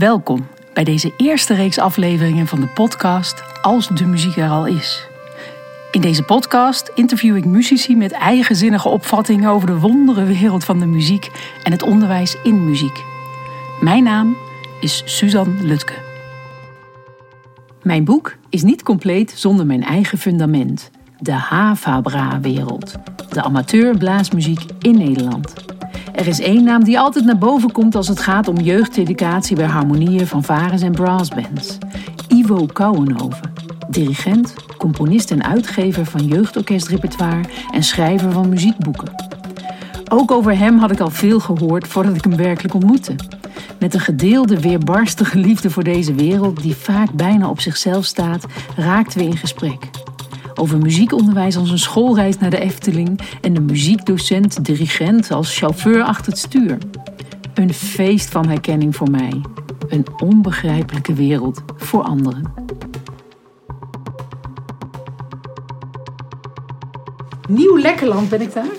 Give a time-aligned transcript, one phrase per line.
[0.00, 5.06] Welkom bij deze eerste reeks afleveringen van de podcast Als de muziek er al is.
[5.90, 10.86] In deze podcast interview ik muzici met eigenzinnige opvattingen over de wondere wereld van de
[10.86, 11.30] muziek
[11.62, 13.04] en het onderwijs in muziek.
[13.80, 14.36] Mijn naam
[14.80, 15.94] is Suzanne Lutke.
[17.82, 22.94] Mijn boek is niet compleet zonder mijn eigen fundament, de Havabra-wereld,
[23.30, 25.54] de amateurblaasmuziek in Nederland.
[26.14, 29.66] Er is één naam die altijd naar boven komt als het gaat om jeugdeducatie bij
[29.66, 31.78] harmonieën van varens en brassbands.
[32.28, 33.52] Ivo Kouwenhoven,
[33.88, 39.12] dirigent, componist en uitgever van jeugdorkestrepertoire en schrijver van muziekboeken.
[40.08, 43.14] Ook over hem had ik al veel gehoord voordat ik hem werkelijk ontmoette.
[43.78, 48.44] Met een gedeelde, weerbarstige liefde voor deze wereld, die vaak bijna op zichzelf staat,
[48.76, 49.99] raakten we in gesprek.
[50.60, 56.32] Over muziekonderwijs als een schoolreis naar de Efteling en de muziekdocent, dirigent als chauffeur achter
[56.32, 56.78] het stuur.
[57.54, 59.40] Een feest van herkenning voor mij.
[59.88, 62.52] Een onbegrijpelijke wereld voor anderen.
[67.48, 68.70] Nieuw Lekkerland ben ik daar.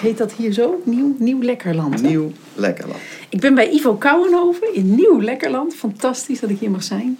[0.00, 0.80] Heet dat hier zo?
[0.84, 2.00] Nieuw, Nieuw Lekkerland.
[2.00, 2.08] hè?
[2.08, 3.00] Nieuw Lekkerland.
[3.28, 5.74] Ik ben bij Ivo Kouwenhoven in Nieuw Lekkerland.
[5.74, 7.18] Fantastisch dat ik hier mag zijn.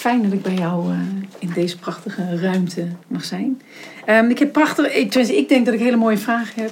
[0.00, 0.98] Fijn dat ik bij jou eh,
[1.38, 3.62] in deze prachtige ruimte mag zijn.
[4.04, 6.70] Ehm, ik heb prachtig, ik, denk dat ik hele mooie vragen heb.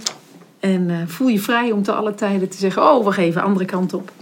[0.61, 3.65] En eh, voel je vrij om te alle tijden te zeggen: Oh, wacht even, andere
[3.65, 4.13] kant op.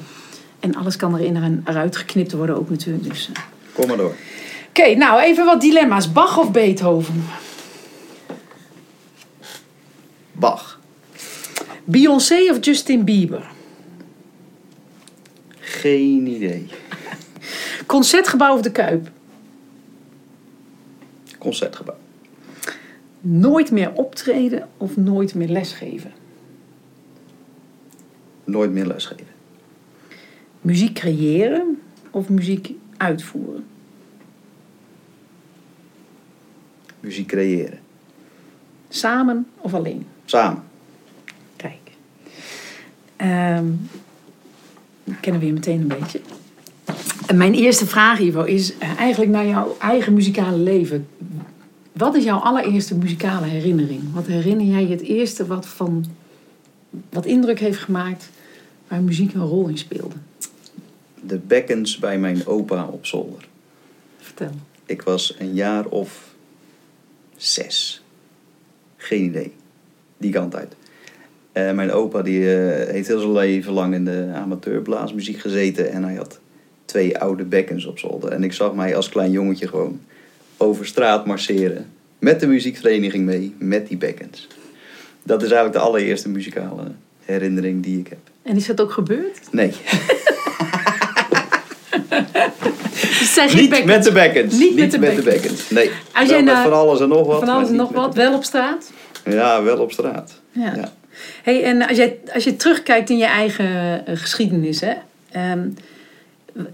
[0.61, 3.09] En alles kan erin en eruit geknipt worden ook natuurlijk.
[3.09, 3.43] Dus, eh.
[3.73, 4.15] Kom maar door.
[4.69, 6.13] Oké, nou even wat dilemma's.
[6.13, 7.25] Bach of Beethoven?
[10.33, 10.81] Bach.
[11.85, 13.47] Beyoncé of Justin Bieber?
[15.59, 16.67] Geen idee.
[17.87, 19.11] Concertgebouw of de Kuip?
[21.39, 21.97] Concertgebouw.
[23.21, 26.13] Nooit meer optreden of nooit meer lesgeven?
[28.45, 29.35] Nooit meer lesgeven.
[30.61, 33.67] Muziek creëren of muziek uitvoeren?
[37.01, 37.79] Muziek creëren.
[38.89, 40.07] Samen of alleen?
[40.25, 40.63] Samen.
[41.57, 41.91] Kijk.
[45.05, 46.21] We kennen we je meteen een beetje.
[47.27, 51.09] En mijn eerste vraag, Ivo, is eh, eigenlijk naar jouw eigen muzikale leven.
[51.93, 54.13] Wat is jouw allereerste muzikale herinnering?
[54.13, 56.05] Wat herinner jij je het eerste wat, van,
[57.11, 58.31] wat indruk heeft gemaakt
[58.89, 60.15] waar muziek een rol in speelde?
[61.21, 63.49] De bekkens bij mijn opa op zolder.
[64.19, 64.53] Vertel.
[64.87, 66.35] Ik was een jaar of
[67.37, 68.03] zes.
[68.97, 69.53] Geen idee.
[70.17, 70.77] Die kant uit.
[71.53, 75.91] Eh, mijn opa die, eh, heeft heel zijn leven lang in de amateurblaasmuziek gezeten.
[75.91, 76.41] En hij had
[76.97, 78.33] twee oude bekkens op zolder.
[78.33, 80.01] En ik zag mij als klein jongetje gewoon
[80.57, 81.87] over straat marcheren.
[82.19, 84.47] Met de muziekvereniging mee, met die bekkens.
[85.23, 86.93] Dat is eigenlijk de allereerste muzikale
[87.25, 88.19] herinnering die ik heb.
[88.43, 89.39] En is dat ook gebeurd?
[89.51, 89.73] Nee,
[92.91, 94.59] Dus het zijn geen niet met de bekkens.
[94.59, 95.71] Niet met de bekkens.
[95.71, 97.39] Nee, Als jij met naar- van alles en nog wat.
[97.39, 98.93] Van alles en nog wat, wel op straat?
[99.25, 100.41] Ja, wel op straat.
[100.51, 100.73] Ja.
[100.77, 100.93] Ja.
[101.43, 104.93] Hey, en als je, als je terugkijkt in je eigen eh, geschiedenis, hè,
[105.33, 105.69] ehm,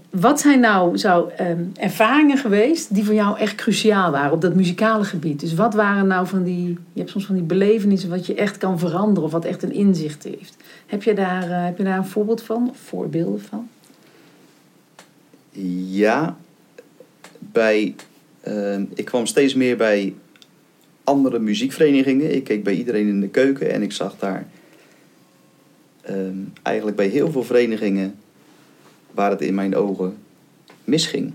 [0.09, 4.55] wat zijn nou zo, ehm, ervaringen geweest die voor jou echt cruciaal waren op dat
[4.55, 5.39] muzikale gebied?
[5.39, 8.57] Dus wat waren nou van die, je hebt soms van die belevenissen wat je echt
[8.57, 10.57] kan veranderen of wat echt een inzicht heeft.
[10.85, 13.69] Heb je daar, eh, heb je daar een voorbeeld van of voorbeelden van?
[15.89, 16.37] Ja,
[17.39, 17.95] bij,
[18.41, 20.13] eh, ik kwam steeds meer bij
[21.03, 22.35] andere muziekverenigingen.
[22.35, 24.47] Ik keek bij iedereen in de keuken en ik zag daar
[26.01, 26.15] eh,
[26.61, 28.15] eigenlijk bij heel veel verenigingen
[29.13, 30.17] waar het in mijn ogen
[30.83, 31.33] misging.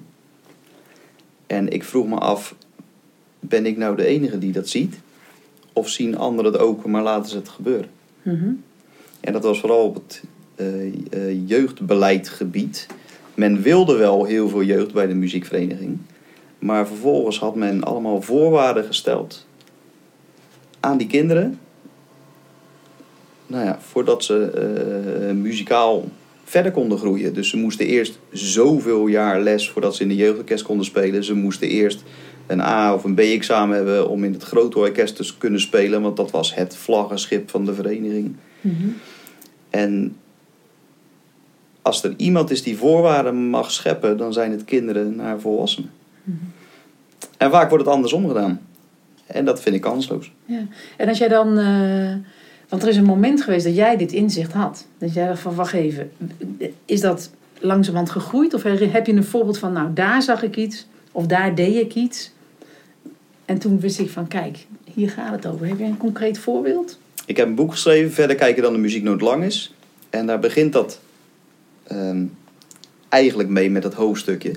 [1.47, 2.55] En ik vroeg me af,
[3.41, 5.01] ben ik nou de enige die dat ziet?
[5.73, 7.91] Of zien anderen het ook, maar laten ze het gebeuren?
[8.23, 8.51] Mhm.
[9.21, 10.23] En dat was vooral op het
[10.55, 12.87] eh, jeugdbeleidgebied.
[13.35, 15.99] Men wilde wel heel veel jeugd bij de muziekvereniging.
[16.59, 19.47] Maar vervolgens had men allemaal voorwaarden gesteld
[20.81, 21.59] aan die kinderen.
[23.47, 26.05] Nou ja, voordat ze eh, muzikaal
[26.49, 27.35] verder konden groeien.
[27.35, 31.25] Dus ze moesten eerst zoveel jaar les voordat ze in de jeugdorkest konden spelen.
[31.25, 32.03] Ze moesten eerst
[32.47, 36.03] een A of een B-examen hebben om in het grote orkest te kunnen spelen.
[36.03, 38.37] Want dat was het vlaggenschip van de vereniging.
[38.61, 38.89] Mhm.
[39.71, 40.17] En
[41.83, 45.91] als er iemand is die voorwaarden mag scheppen, dan zijn het kinderen naar volwassenen.
[47.37, 48.61] En vaak wordt het andersom gedaan.
[49.27, 50.33] En dat vind ik kansloos.
[50.45, 50.67] Ja.
[50.97, 52.15] En als jij dan, eh,
[52.69, 54.87] want er is een moment geweest dat jij dit inzicht had.
[54.99, 56.11] Dat jij dacht van, wacht even,
[56.85, 58.55] is dat langzamerhand gegroeid?
[58.55, 61.95] Of heb je een voorbeeld van, nou daar zag ik iets, of daar deed ik
[61.95, 62.31] iets.
[63.45, 65.67] En toen wist ik van, kijk, hier gaat het over.
[65.67, 66.99] Heb je een concreet voorbeeld?
[67.27, 69.75] Ik heb een boek geschreven, verder kijken dan de muziek nooit lang is.
[70.11, 71.01] En daar begint dat
[71.87, 72.25] ehm,
[73.09, 74.53] eigenlijk mee met het hoofdstukje.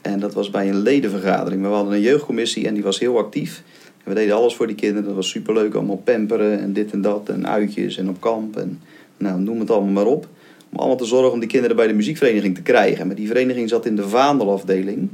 [0.00, 1.62] En dat was bij een ledenvergadering.
[1.62, 3.62] We hadden een jeugdcommissie en die was heel actief.
[4.04, 5.04] We deden alles voor die kinderen.
[5.04, 5.74] Dat was superleuk.
[5.74, 7.28] Allemaal pamperen en dit en dat.
[7.28, 8.56] En uitjes en op kamp.
[8.56, 8.80] En
[9.16, 10.28] nou, noem het allemaal maar op.
[10.72, 13.06] Om allemaal te zorgen om die kinderen bij de muziekvereniging te krijgen.
[13.06, 15.08] Maar die vereniging zat in de vaandelafdeling.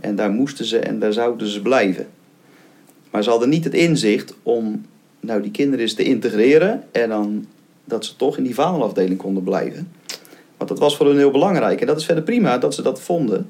[0.00, 2.06] En daar moesten ze en daar zouden ze blijven.
[3.10, 4.84] Maar ze hadden niet het inzicht om
[5.20, 6.84] nou, die kinderen eens te integreren.
[6.92, 7.46] En dan
[7.84, 9.92] dat ze toch in die vaandelafdeling konden blijven.
[10.56, 11.80] Want dat was voor hun heel belangrijk.
[11.80, 13.46] En dat is verder prima dat ze dat vonden.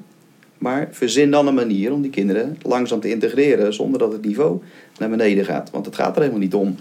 [0.61, 4.61] Maar verzin dan een manier om die kinderen langzaam te integreren zonder dat het niveau
[4.97, 5.69] naar beneden gaat.
[5.71, 6.75] Want het gaat er helemaal niet om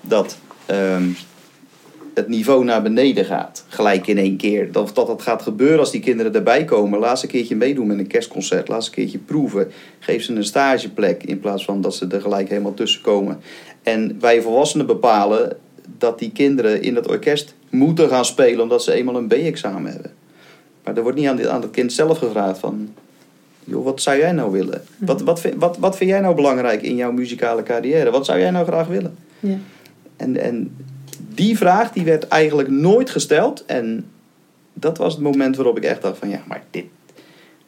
[0.00, 1.08] dat ehm,
[2.14, 4.72] het niveau naar beneden gaat, gelijk in één keer.
[4.72, 6.98] Dat, dat dat gaat gebeuren als die kinderen erbij komen.
[6.98, 8.68] Laat ze een keertje meedoen met een kerstconcert.
[8.68, 9.70] Laat ze een keertje proeven.
[9.98, 13.40] Geef ze een stageplek in plaats van dat ze er gelijk helemaal tussen komen.
[13.82, 15.56] En wij volwassenen bepalen
[15.98, 20.12] dat die kinderen in het orkest moeten gaan spelen omdat ze eenmaal een B-examen hebben.
[20.84, 22.94] Maar er wordt niet aan, aan het kind zelf gevraagd van...
[23.68, 24.82] Joh, wat zou jij nou willen?
[24.98, 28.10] Wat, wat, vind- wat, wat vind jij nou belangrijk in jouw muzikale carrière?
[28.10, 29.16] Wat zou jij nou graag willen?
[29.40, 29.56] Ja.
[30.16, 30.76] En, en
[31.34, 33.64] die vraag die werd eigenlijk nooit gesteld.
[33.64, 34.04] En
[34.72, 36.28] dat was het moment waarop ik echt dacht van...
[36.28, 36.84] Ja, maar dit,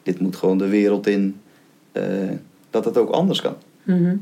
[0.02, 1.40] dit moet gewoon de wereld in...
[1.92, 2.02] eh,
[2.70, 3.54] dat het ook anders kan.
[3.82, 4.16] Mhm.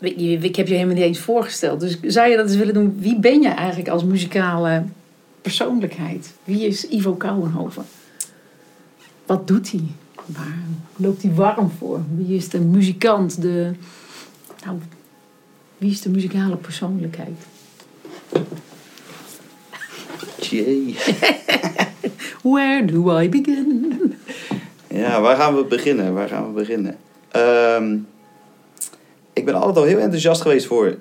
[0.00, 1.80] Ik- je- Ik heb je helemaal niet eens voorgesteld.
[1.80, 2.96] Dus zou je dat eens willen doen?
[2.98, 4.82] Wie ben je eigenlijk als muzikale
[5.42, 6.32] persoonlijkheid?
[6.44, 7.84] Wie is Ivo Kouwenhoven?
[9.26, 9.84] Wat doet hij?
[10.26, 10.58] Waar
[10.96, 12.00] loopt hij warm voor?
[12.16, 13.42] Wie is de muzikant?
[13.42, 13.72] De,
[14.64, 14.78] nou,
[15.78, 17.46] wie is de muzikale persoonlijkheid?
[20.40, 20.96] Jee.
[22.42, 24.14] Where do I begin?
[24.88, 26.14] Ja, waar gaan we beginnen?
[26.14, 26.96] Waar gaan we beginnen?
[27.30, 27.98] Ehm,
[29.32, 30.98] ik ben altijd al heel enthousiast geweest voor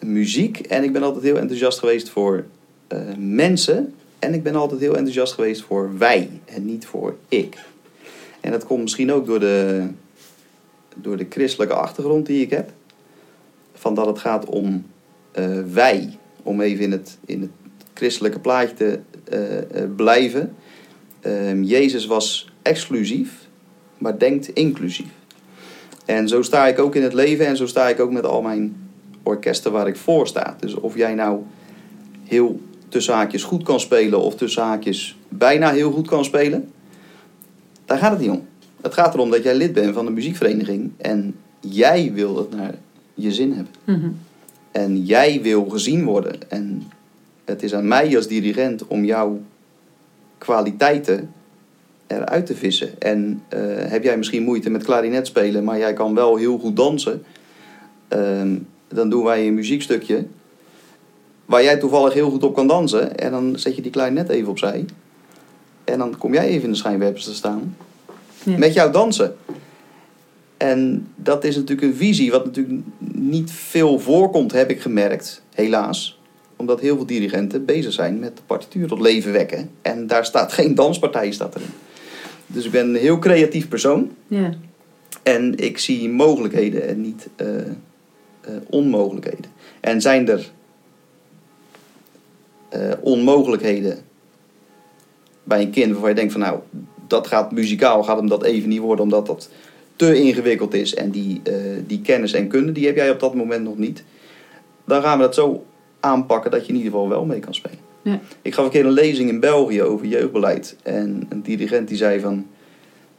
[0.00, 0.58] muziek.
[0.58, 2.44] En ik ben altijd heel enthousiast geweest voor
[2.86, 3.94] eh, mensen.
[4.20, 7.56] En ik ben altijd heel enthousiast geweest voor wij en niet voor ik.
[8.40, 9.86] En dat komt misschien ook door de,
[10.96, 12.70] door de christelijke achtergrond die ik heb.
[13.72, 14.86] Van dat het gaat om
[15.32, 16.18] eh, wij.
[16.42, 17.50] Om even in het, in het
[17.94, 20.54] christelijke plaatje te eh, eh, blijven.
[21.20, 23.48] Ehm, Jezus was exclusief,
[23.98, 25.10] maar denkt inclusief.
[26.04, 28.42] En zo sta ik ook in het leven en zo sta ik ook met al
[28.42, 28.90] mijn
[29.22, 30.56] orkesten waar ik voor sta.
[30.60, 31.40] Dus of jij nou
[32.24, 32.60] heel
[32.90, 36.70] tussen haakjes goed kan spelen of tussen haakjes bijna heel goed kan spelen,
[37.84, 38.46] daar gaat het niet om.
[38.80, 42.74] Het gaat erom dat jij lid bent van een muziekvereniging en jij wil het naar
[43.14, 43.72] je zin hebben.
[43.84, 44.10] Mhm.
[44.70, 46.50] En jij wil gezien worden.
[46.50, 46.82] En
[47.44, 49.40] het is aan mij als dirigent om jouw
[50.38, 51.30] kwaliteiten
[52.06, 53.00] eruit te vissen.
[53.00, 56.76] En eh, heb jij misschien moeite met klarinet spelen, maar jij kan wel heel goed
[56.76, 57.22] dansen.
[58.08, 58.56] Ehm,
[58.88, 60.26] dan doen wij een muziekstukje
[61.50, 63.18] waar jij toevallig heel goed op kan dansen.
[63.18, 64.84] En dan zet je die klarinet even opzij.
[65.84, 67.76] En dan kom jij even in de schijnwerpers te staan.
[68.42, 68.58] Ja.
[68.58, 69.36] Met jouw dansen.
[70.56, 72.82] En dat is natuurlijk een visie wat natuurlijk
[73.12, 76.20] niet veel voorkomt, heb ik gemerkt, helaas.
[76.56, 79.70] Omdat heel veel dirigenten bezig zijn met de partituur tot leven wekken.
[79.82, 81.70] En daar staat geen danspartij staat erin.
[82.46, 84.10] Dus ik ben een heel creatief persoon.
[84.26, 84.54] Ja.
[85.22, 87.66] En ik zie mogelijkheden en niet eh, eh,
[88.68, 89.50] onmogelijkheden.
[89.80, 90.50] En zijn er
[92.70, 93.98] eh, onmogelijkheden
[95.44, 96.58] bij een kind waarvan je denkt van nou,
[97.06, 99.50] dat gaat muzikaal, gaat hem dat even niet worden omdat dat
[99.96, 101.54] te ingewikkeld is en die, eh,
[101.86, 104.04] die kennis en kunde, die heb jij op dat moment nog niet.
[104.84, 105.64] Dan gaan we dat zo
[106.00, 107.78] aanpakken dat je in ieder geval wel mee kan spelen.
[108.02, 108.20] Ja.
[108.42, 110.76] Ik gaf een keer een lezing in België over jeugdbeleid.
[110.82, 112.46] En een dirigent die zei van...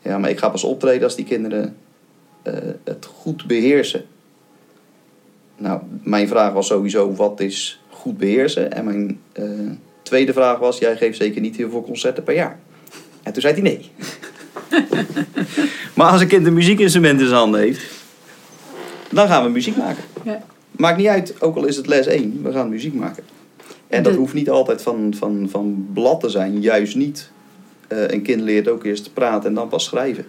[0.02, 1.76] Ja, maar ik ga pas optreden als die kinderen
[2.42, 2.54] eh,
[2.84, 4.06] het goed beheersen.
[5.58, 8.72] Nou, mijn vraag was sowieso, wat is goed beheersen?
[8.72, 9.44] En mijn eh,
[10.04, 12.60] tweede vraag was, jij geeft zeker niet heel veel concerten per jaar.
[13.24, 13.92] En toen zei hij nee.
[15.96, 17.84] maar als een kind een muziekinstrument in zijn handen heeft,
[19.12, 20.04] dan gaan we muziek maken.
[20.24, 20.44] Ja.
[20.72, 23.24] Maakt niet uit, ook al is het les 1, we gaan muziek maken.
[23.88, 27.32] En dat hoeft niet altijd van, van, van blad te zijn, juist niet.
[27.88, 30.26] Eh, een kind leert ook eerst te praten en dan pas schrijven.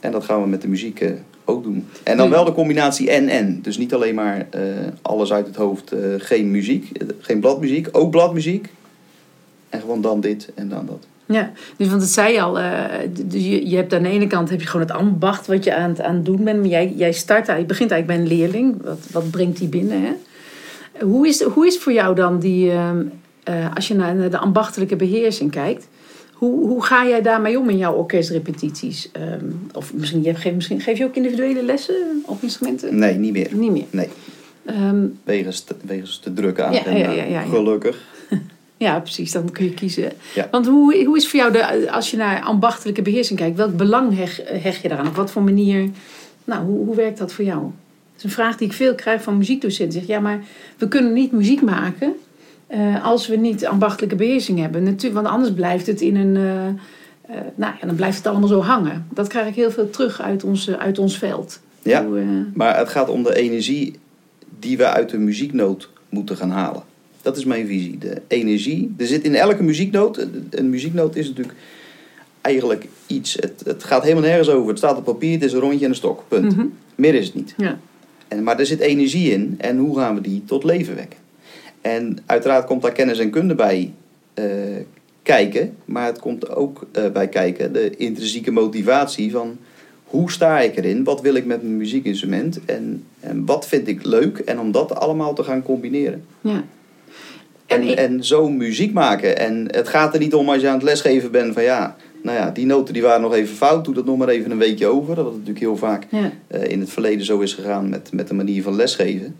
[0.00, 1.10] En dat gaan we met de muziek eh,
[1.46, 1.86] ook doen.
[2.02, 3.62] En dan wel de combinatie en-en.
[3.62, 4.62] Dus niet alleen maar eh,
[5.02, 8.68] alles uit het hoofd, eh, geen muziek, eh, geen bladmuziek, ook bladmuziek.
[9.68, 11.06] En gewoon dan dit en dan dat.
[11.26, 12.52] Ja, dus want het zei je al,
[13.26, 15.74] dus je, je hebt aan de ene kant heb je gewoon het ambacht wat je
[15.74, 16.58] aan het, aan het doen bent.
[16.58, 18.82] Maar jij, jij start, je begint eigenlijk bij een leerling.
[18.82, 20.02] Wat, wat brengt die binnen?
[20.02, 20.12] Hè?
[21.04, 23.02] Hoe, is, hoe is voor jou dan die, ehm,
[23.42, 25.88] eh, als je naar de ambachtelijke beheersing kijkt,
[26.38, 29.08] hoe, hoe ga jij daarmee om in jouw orkestrepetities?
[29.12, 32.98] Ehm, of misschien, je geeft, misschien geef je ook individuele lessen op instrumenten?
[32.98, 33.48] Nee, niet meer.
[33.54, 33.84] Niet meer.
[33.90, 34.08] Nee,
[34.64, 36.98] Ehm, wegens te, wegens te drukke Ja, agenda.
[36.98, 37.40] ja, ja, ja, ja.
[37.42, 38.04] Gelukkig.
[38.78, 39.32] Ja, precies.
[39.32, 40.12] Dan kun je kiezen.
[40.50, 44.16] Want hoe, hoe is voor jou, de, als je naar ambachtelijke beheersing kijkt, welk belang
[44.16, 45.06] heg, hecht je daaraan?
[45.06, 45.88] Op wat voor manier,
[46.44, 47.60] nou, hoe, hoe werkt dat voor jou?
[47.60, 47.70] Dat
[48.16, 49.98] is een vraag die ik veel krijg van muziekdocenten.
[49.98, 50.40] Zeg, ja, maar
[50.78, 52.12] we kunnen niet muziek maken
[52.66, 54.82] eh, als we niet ambachtelijke beheersing hebben.
[54.82, 58.48] Natuurlijk, want anders blijft het in een, eh, eh, nou ja, dan blijft het allemaal
[58.48, 59.06] zo hangen.
[59.10, 61.60] Dat krijg ik heel veel terug uit ons, uit ons veld.
[61.82, 62.04] Ja.
[62.04, 63.94] Hoe, Maar het gaat om de energie
[64.58, 66.82] die we uit de muzieknoot moeten gaan halen.
[67.22, 67.98] Dat is mijn visie.
[67.98, 68.94] De energie.
[68.96, 70.26] Er zit in elke muzieknoot.
[70.50, 71.58] Een muzieknoot is natuurlijk
[72.40, 73.34] eigenlijk iets.
[73.34, 74.68] Het, het gaat helemaal nergens over.
[74.68, 76.24] Het staat op papier, het is een rondje en een stok.
[76.28, 76.56] Punt.
[76.56, 76.66] mhm.
[76.94, 77.54] Meer is het niet.
[77.56, 77.78] Ja.
[78.28, 79.54] En, maar er zit energie in.
[79.58, 81.18] En hoe gaan we die tot leven wekken?
[81.86, 83.92] En uiteraard komt daar kennis en kunde bij
[84.34, 84.44] eh,
[85.22, 85.76] kijken.
[85.84, 89.58] Maar het komt ook eh, bij kijken de intrinsieke motivatie van...
[90.04, 91.04] Hoe sta ik erin?
[91.04, 92.64] Wat wil ik met mijn muziekinstrument?
[92.64, 94.38] En, en wat vind ik leuk?
[94.38, 96.24] En om dat allemaal te gaan combineren.
[96.40, 96.64] ja.
[97.66, 99.38] En, en zo muziek maken.
[99.38, 101.96] En het gaat er niet om als je aan het lesgeven bent van ja...
[102.22, 103.84] Nou ja, die noten die waren nog even fout.
[103.84, 105.14] Doe dat nog maar even een weekje over.
[105.14, 106.32] Dat het natuurlijk heel vaak ja.
[106.46, 109.36] eh, in het verleden zo is gegaan met, met de manier van lesgeven.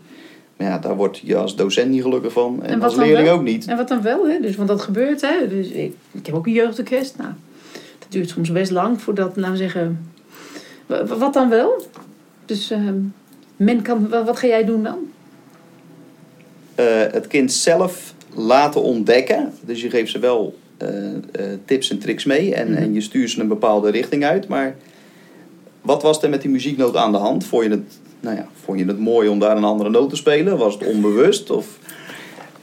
[0.57, 2.63] Maar ja, daar word je als docent niet gelukkig van.
[2.63, 3.67] En, als leerling ook niet.
[3.67, 4.39] En wat dan wel, hè?
[4.39, 5.47] Dus, want dat gebeurt, hè?
[5.47, 7.17] Dus ik, ik heb ook een jeugdorkest.
[7.17, 7.29] Nou,
[7.99, 9.99] dat duurt soms best lang voordat, we zeggen.
[10.85, 11.85] wa- wa- Wat dan wel?
[12.45, 12.95] Dus ehm,
[13.55, 14.97] men kan, wa- wat ga jij doen dan?
[16.75, 19.53] Eh, het kind zelf laten ontdekken.
[19.61, 21.19] Dus je geeft ze wel eh, eh,
[21.65, 22.53] tips en tricks mee.
[22.55, 22.81] En, Mhm.
[22.81, 24.47] en je stuurt ze een bepaalde richting uit.
[24.47, 24.75] Maar
[25.81, 27.45] wat was er met die muzieknoot aan de hand?
[27.45, 30.15] Vond je het, nou ja, vond je het mooi om daar een andere noot te
[30.15, 30.57] spelen?
[30.57, 31.49] Was het onbewust?
[31.49, 31.77] Of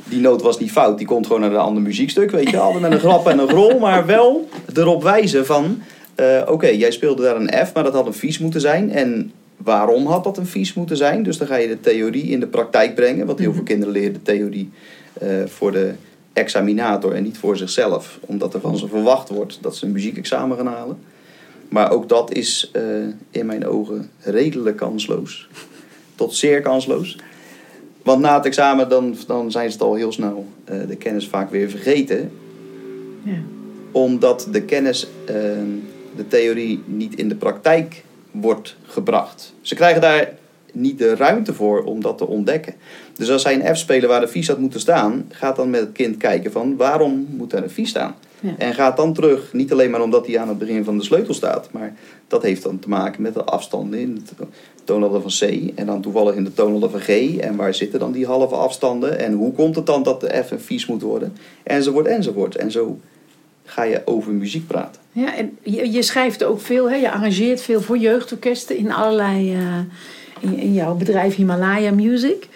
[0.05, 2.83] die noot was niet fout, die komt gewoon naar een ander muziekstuk, weet je, altijd
[2.83, 5.83] met een grap en een grol, maar wel erop wijzen van,
[6.15, 8.91] eh, oké, jij speelde daar een F, maar dat had een vies moeten zijn.
[8.93, 11.23] En waarom had dat een vies moeten zijn?
[11.23, 13.71] Dus dan ga je de theorie in de praktijk brengen, want heel veel Mhm.
[13.71, 14.71] kinderen leren de theorie
[15.21, 15.93] eh, voor de
[16.33, 20.57] examinator en niet voor zichzelf, omdat er van ze verwacht wordt dat ze een muziekexamen
[20.57, 20.99] gaan halen.
[21.69, 22.83] Maar ook dat is eh,
[23.31, 25.49] in mijn ogen redelijk kansloos.
[26.15, 27.19] Tot zeer kansloos.
[28.03, 31.29] Want na het examen dan, dan zijn ze het al heel snel eh, de kennis
[31.29, 32.33] vaak weer vergeten.
[33.23, 33.39] Ja.
[33.93, 35.35] Omdat de kennis, eh,
[36.17, 39.55] de theorie niet in de praktijk wordt gebracht.
[39.61, 40.33] Ze krijgen daar
[40.73, 42.75] niet de ruimte voor om dat te ontdekken.
[43.17, 45.81] Dus als zij een F spelen waar de vies had moeten staan, gaat dan met
[45.81, 48.15] het kind kijken van waarom moet er een vies staan?
[48.45, 48.55] Ja.
[48.59, 51.35] En gaat dan terug, niet alleen maar omdat hij aan het begin van de sleutel
[51.35, 51.95] staat, maar
[52.29, 54.49] dat heeft dan te maken met de afstanden in het
[54.85, 57.37] toonladder van C en dan toevallig in de toonladder van G.
[57.37, 60.51] En waar zitten dan die halve afstanden en hoe komt het dan dat de F
[60.51, 61.37] een vies moet worden?
[61.63, 62.57] Enzovoort, enzovoort.
[62.57, 62.99] En zo
[63.65, 65.01] ga je over muziek praten.
[65.13, 66.97] Ja, en je, je schrijft ook veel, hè?
[66.97, 69.79] je arrangeert veel voor jeugdorkesten in allerlei, eh,
[70.41, 72.49] in, in jouw bedrijf Himalaya Music.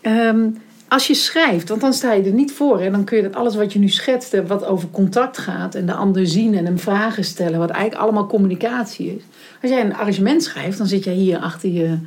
[0.00, 0.48] Ehm,
[0.88, 3.34] als je schrijft, want dan sta je er niet voor en dan kun je dat
[3.34, 6.78] alles wat je nu schetste, wat over contact gaat en de ander zien en hem
[6.78, 9.22] vragen stellen, wat eigenlijk allemaal communicatie is.
[9.62, 11.98] Als jij een arrangement schrijft, dan zit jij hier achter je,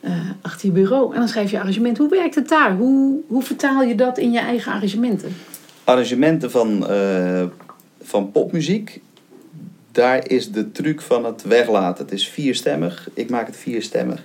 [0.00, 1.98] eh, achter je bureau en dan schrijf je arrangement.
[1.98, 2.76] Hoe werkt het daar?
[2.76, 5.36] Hoe, hoe vertaal je dat in je eigen arrangementen?
[5.84, 7.44] Arrangementen van, eh,
[8.02, 9.00] van popmuziek,
[9.92, 12.04] daar is de truc van het weglaten.
[12.04, 14.22] Het is vierstemmig, ik maak het vierstemmig.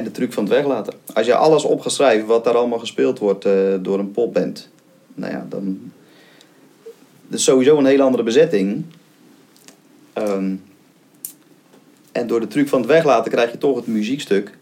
[0.00, 0.94] En de truc van het weglaten.
[1.12, 4.68] Als je alles op gaat schrijven wat daar allemaal gespeeld wordt eh, door een popband,
[5.14, 5.92] nou ja, dan.
[7.30, 8.84] Is sowieso een hele andere bezetting.
[10.12, 10.54] Ehm,
[12.12, 14.56] en door de truc van het weglaten krijg je toch het muziekstuk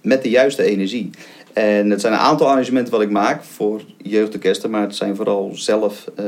[0.00, 1.10] met de juiste energie.
[1.52, 5.50] En het zijn een aantal arrangementen wat ik maak voor jeugdorkesten, maar het zijn vooral
[5.54, 6.24] zelf eh,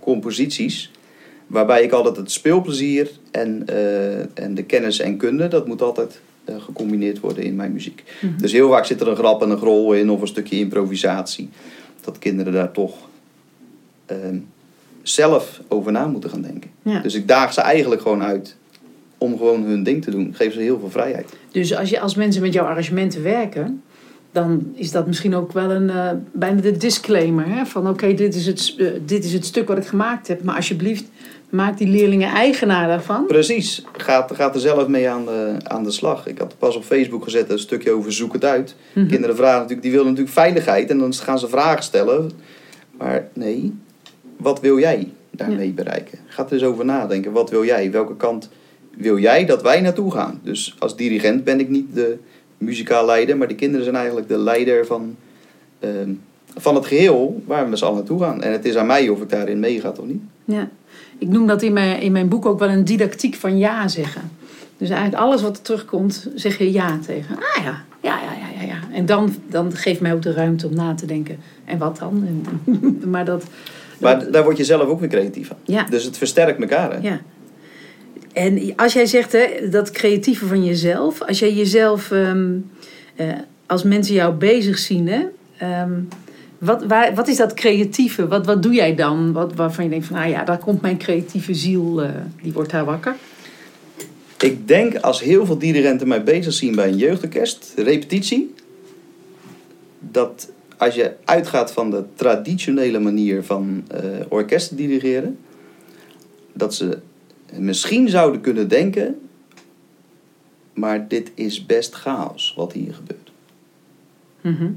[0.00, 0.90] composities.
[1.46, 6.20] Waarbij ik altijd het speelplezier en, eh, en de kennis en kunde, dat moet altijd
[6.44, 8.02] gecombineerd worden in mijn muziek.
[8.20, 8.38] Mhm.
[8.38, 11.48] Dus heel vaak zit er een grap en een grol in of een stukje improvisatie.
[12.00, 12.94] Dat kinderen daar toch
[14.06, 14.38] ehm,
[15.02, 16.70] zelf over na moeten gaan denken.
[16.82, 17.00] Ja.
[17.00, 18.56] Dus ik daag ze eigenlijk gewoon uit
[19.18, 20.26] om gewoon hun ding te doen.
[20.26, 21.32] Ik geef ze heel veel vrijheid.
[21.50, 23.82] Dus als, je, als mensen met jouw arrangementen werken,
[24.32, 27.46] dan is dat misschien ook wel een, eh, bijna de disclaimer.
[27.48, 27.66] Hè?
[27.66, 30.42] Van oké, dit, is het eh, dit is het stuk wat ik gemaakt heb.
[30.42, 31.04] Maar alsjeblieft,
[31.48, 33.26] maak die leerlingen eigenaar daarvan.
[33.26, 36.26] Precies, gaat, gaat er zelf mee aan de, aan de slag.
[36.26, 38.74] Ik had pas op Facebook gezet een stukje over zoek het uit.
[38.92, 39.06] Mhm.
[39.06, 42.30] Kinderen vragen natuurlijk, die willen natuurlijk veiligheid en dan gaan ze vragen stellen.
[42.98, 43.74] Maar nee,
[44.36, 46.18] wat wil jij daarmee bereiken?
[46.26, 47.32] Ga er eens over nadenken.
[47.32, 47.90] Wat wil jij?
[47.90, 48.48] Welke kant
[48.96, 50.40] wil jij dat wij naartoe gaan?
[50.42, 52.18] Dus als dirigent ben ik niet de
[52.64, 55.16] muzikaal leider, maar de kinderen zijn eigenlijk de leider van,
[55.78, 56.10] ehm,
[56.56, 58.42] van het geheel waar we met z'n allen naartoe gaan.
[58.42, 60.22] En het is aan mij of ik daarin meega of niet.
[60.44, 60.68] Ja.
[61.18, 64.22] Ik noem dat in mijn, in mijn boek ook wel een didactiek van ja zeggen.
[64.76, 67.36] Dus eigenlijk alles wat er terugkomt, zeg je ja tegen.
[67.36, 68.66] Ah ja, ja, ja, ja, ja.
[68.66, 68.80] ja.
[68.92, 71.38] en dan, dan geeft mij ook de ruimte om na te denken.
[71.64, 72.24] En wat dan?
[73.04, 73.44] Maar dat...
[73.98, 75.56] Maar daar word je zelf ook weer creatief van.
[75.64, 75.86] Ja.
[75.90, 76.92] Dus het versterkt elkaar.
[76.92, 76.98] Hè?
[77.08, 77.20] Ja.
[78.32, 82.50] En als jij zegt hè, dat creatieve van jezelf, als jij jezelf, ehm,
[83.16, 83.28] eh,
[83.66, 85.22] als mensen jou bezig zien, hè,
[85.58, 86.00] ehm,
[86.58, 88.28] wat, waar, wat is dat creatieve?
[88.28, 89.32] Wat, wat doe jij dan?
[89.32, 92.10] Wat, waarvan je denkt van, nou ja, daar komt mijn creatieve ziel, eh,
[92.42, 93.16] die wordt daar wakker.
[94.38, 98.54] Ik denk als heel veel dirigenten mij bezig zien bij een jeugdorkest, repetitie,
[99.98, 105.38] dat als je uitgaat van de traditionele manier van uh, orkesten dirigeren,
[106.52, 106.98] dat ze
[107.58, 109.20] misschien zouden kunnen denken,
[110.72, 113.32] maar dit is best chaos wat hier gebeurt.
[114.40, 114.70] Mhm.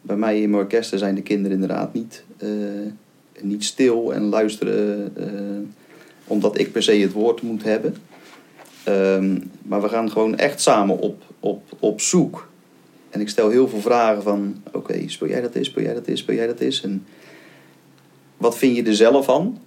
[0.00, 2.48] Bij mij in mijn orkesten zijn de kinderen inderdaad niet, eh,
[3.40, 5.68] niet stil en luisteren eh,
[6.26, 7.94] omdat ik per se het woord moet hebben.
[8.84, 12.48] Ehm, maar we gaan gewoon echt samen op, op, op zoek.
[13.10, 14.62] En ik stel heel veel vragen van...
[14.72, 16.82] Oké, speel jij dat eens, speel jij dat eens, speel jij dat eens?
[16.82, 17.04] En
[18.36, 19.58] wat vind je er zelf van?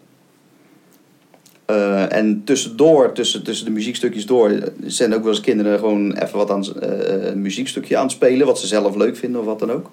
[1.69, 4.51] Uh, en tussendoor, tussen, tussen de muziekstukjes door...
[4.85, 8.45] zijn ook wel eens kinderen gewoon even wat aan uh, een muziekstukje aan het spelen...
[8.45, 9.91] wat ze zelf leuk vinden of wat dan ook.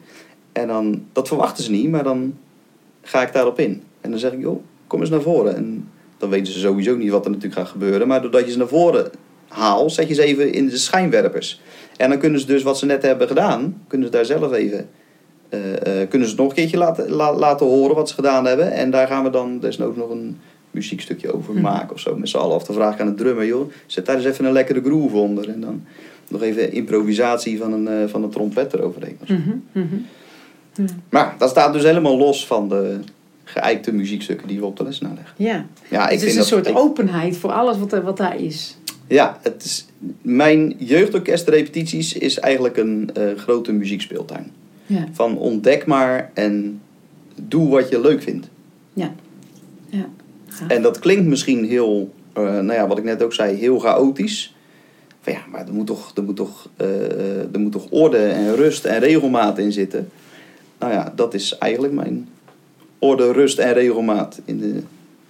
[0.52, 2.34] En dan, dat verwachten ze niet, maar dan
[3.02, 3.82] ga ik daarop in.
[4.00, 5.56] En dan zeg ik, joh, kom eens naar voren.
[5.56, 8.08] En dan weten ze sowieso niet wat er natuurlijk gaat gebeuren.
[8.08, 9.10] Maar doordat je ze naar voren
[9.48, 11.60] haalt, zet je ze even in de schijnwerpers.
[11.96, 14.88] En dan kunnen ze dus wat ze net hebben gedaan, kunnen ze daar zelf even...
[15.50, 15.60] Uh,
[16.08, 18.72] kunnen ze het nog een keertje laten, la, laten horen wat ze gedaan hebben.
[18.72, 20.38] En daar gaan we dan desnoods nog een
[20.70, 21.62] muziekstukje over Mhm.
[21.62, 22.16] maken of zo.
[22.16, 22.56] Met z'n allen.
[22.56, 25.48] Of de vraag aan het drummer, joh, zet daar eens even een lekkere groove onder.
[25.48, 25.82] En dan
[26.28, 29.18] nog even improvisatie van een, uh, van een trompet eroverheen.
[29.28, 29.96] Mhm, mhm.
[30.74, 30.84] Ja.
[31.08, 32.98] Maar dat staat dus helemaal los van de
[33.44, 35.34] geëikte muziekstukken die we op de les naleggen.
[35.36, 38.16] Ja, Ja, ik het is vind een soort ik- openheid voor alles wat, er, wat
[38.16, 38.78] daar is.
[39.06, 39.86] Ja, het is,
[40.22, 44.50] mijn jeugdorkestrepetities is eigenlijk een eh, grote muziekspeeltuin.
[44.86, 46.80] Ja, Van ontdek maar en
[47.34, 48.48] doe wat je leuk vindt.
[48.92, 49.12] ja.
[49.88, 50.08] ja.
[50.68, 54.54] En dat klinkt misschien heel, eh, nou ja, wat ik net ook zei, heel chaotisch.
[55.20, 58.56] Van ja, maar er moet toch, er moet toch, eh, er moet toch orde en
[58.56, 60.08] rust en regelmaat in zitten.
[60.78, 62.28] Nou ja, dat is eigenlijk mijn
[62.98, 64.40] orde, rust en regelmaat.
[64.44, 64.80] In de,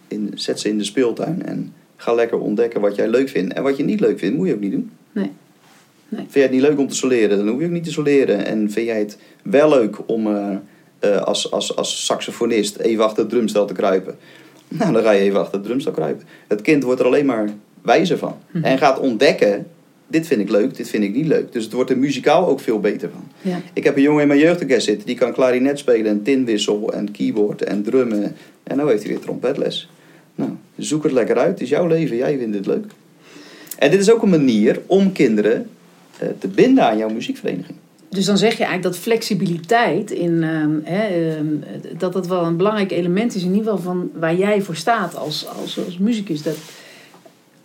[0.08, 3.54] in, zet ze in de speeltuin en ga lekker ontdekken wat jij leuk vindt.
[3.54, 4.90] En wat je niet leuk vindt, moet je ook niet doen.
[5.12, 5.30] Nee.
[6.08, 6.20] Nee.
[6.20, 8.46] Vind jij het niet leuk om te soleren, dan hoef je ook niet te soleren.
[8.46, 10.26] En vind jij het wel leuk om
[10.98, 14.16] eh, als, als, als saxofonist even achter het drumstel te kruipen?
[14.78, 16.26] Nou, dan ga je even achter het drumstel kruipen.
[16.48, 17.48] Het kind wordt er alleen maar
[17.82, 18.36] wijzer van.
[18.50, 18.64] Mhm.
[18.64, 19.66] En gaat ontdekken,
[20.06, 21.52] dit vind ik leuk, dit vind ik niet leuk.
[21.52, 23.50] Dus het wordt er muzikaal ook veel beter van.
[23.52, 23.60] Ja.
[23.72, 27.10] Ik heb een jongen in mijn jeugdorkest zitten, die kan klarinet spelen en tinwissel en
[27.10, 28.36] keyboard en drummen.
[28.62, 29.90] En nu heeft hij weer trompetles.
[30.34, 31.50] Nou, zoek het lekker uit.
[31.50, 32.84] Het is jouw leven, jij vindt het leuk.
[33.78, 35.68] En dit is ook een manier om kinderen
[36.18, 37.76] eh, te binden aan jouw muziekvereniging.
[38.10, 41.46] Dus dan zeg je eigenlijk dat flexibiliteit in, ehm, hè, ehm,
[41.98, 45.16] dat dat wel een belangrijk element is, in ieder geval van waar jij voor staat
[45.16, 46.42] als, als, als muzikus.
[46.42, 46.56] Dat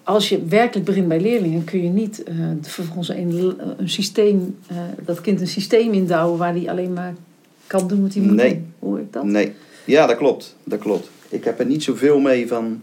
[0.04, 4.78] als je werkelijk begint bij leerlingen, kun je niet eh, vervolgens een, een systeem, eh,
[5.06, 7.14] dat kind een systeem indouwen waar hij alleen maar
[7.68, 8.50] kan doen wat hij moet Nee.
[8.50, 8.74] doen.
[8.80, 9.24] Hoor ik dat?
[9.24, 9.52] Nee,
[9.86, 10.56] ja, dat klopt.
[10.64, 11.10] Dat klopt.
[11.30, 12.82] Ik heb er niet zoveel mee van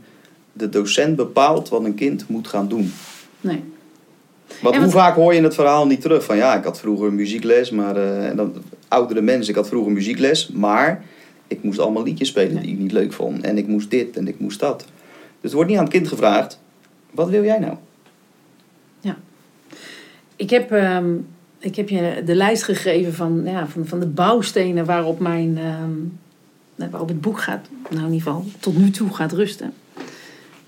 [0.52, 2.92] de docent bepaalt wat een kind moet gaan doen.
[3.40, 3.62] Nee.
[4.62, 7.12] Want hoe wat- vaak hoor je het verhaal niet terug van ja, ik had vroeger
[7.12, 8.52] muziekles, maar eh, dan,
[8.88, 11.04] oudere mensen, ik had vroeger muziekles, maar
[11.46, 13.40] ik moest allemaal liedjes spelen die ik niet leuk vond.
[13.44, 14.84] En ik moest dit en ik moest dat.
[15.40, 16.60] Dus er wordt niet aan het kind gevraagd,
[17.10, 17.74] wat wil jij nou?
[20.36, 21.14] Ik heb, ehm,
[21.58, 25.96] ik heb je de lijst gegeven van, ja, van, van de bouwstenen waarop, mijn, ehm,
[26.74, 29.72] nou, waarop het boek gaat, nou in ieder geval tot nu toe gaat rusten.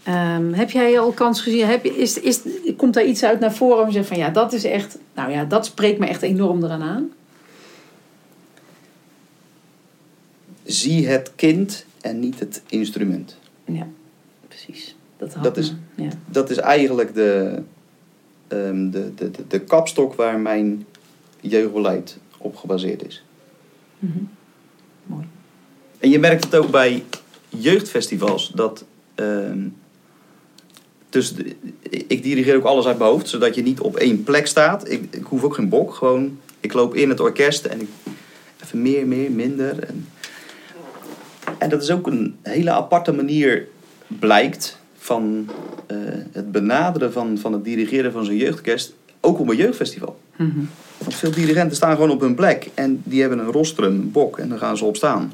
[0.02, 1.66] Ehm, heb jij al kans gezien?
[1.66, 2.40] Heb je, is, is,
[2.76, 5.30] komt daar iets uit naar voren en je zegt van ja, dat is echt, nou
[5.30, 7.10] ja, dat spreekt me echt enorm eraan aan.
[10.62, 13.36] Zie het kind en niet het instrument.
[13.64, 13.86] Ja,
[14.48, 14.96] precies.
[15.16, 16.08] Dat, Dat is- ja.
[16.26, 17.62] Dat is eigenlijk de,
[18.48, 20.86] ehm, de, de, de, de kapstok waar mijn
[21.40, 23.24] jeugdbeleid op gebaseerd is.
[23.98, 24.18] Mhm.
[25.06, 25.24] Mooi.
[25.98, 27.02] En je merkt het ook bij
[27.48, 28.84] jeugdfestivals dat.
[29.14, 29.68] ehm,
[31.14, 31.34] dus
[32.06, 34.90] ik dirigeer ook alles uit mijn hoofd, zodat je niet op één plek staat.
[34.90, 36.38] Ik, ik hoef ook geen bok, gewoon.
[36.60, 37.88] Ik loop in het orkest en ik.
[38.64, 39.78] Even meer, meer, minder.
[39.78, 40.08] En,
[41.58, 43.66] en dat is ook een hele aparte manier,
[44.06, 45.50] blijkt, van
[45.86, 45.96] eh,
[46.32, 48.94] het benaderen van, van het dirigeren van zo'n jeugdorkest.
[49.20, 50.20] Ook op een jeugdfestival.
[50.36, 50.60] Mhm.
[50.98, 54.38] Want veel dirigenten staan gewoon op hun plek en die hebben een rostrum, een bok
[54.38, 55.32] en dan gaan ze op staan.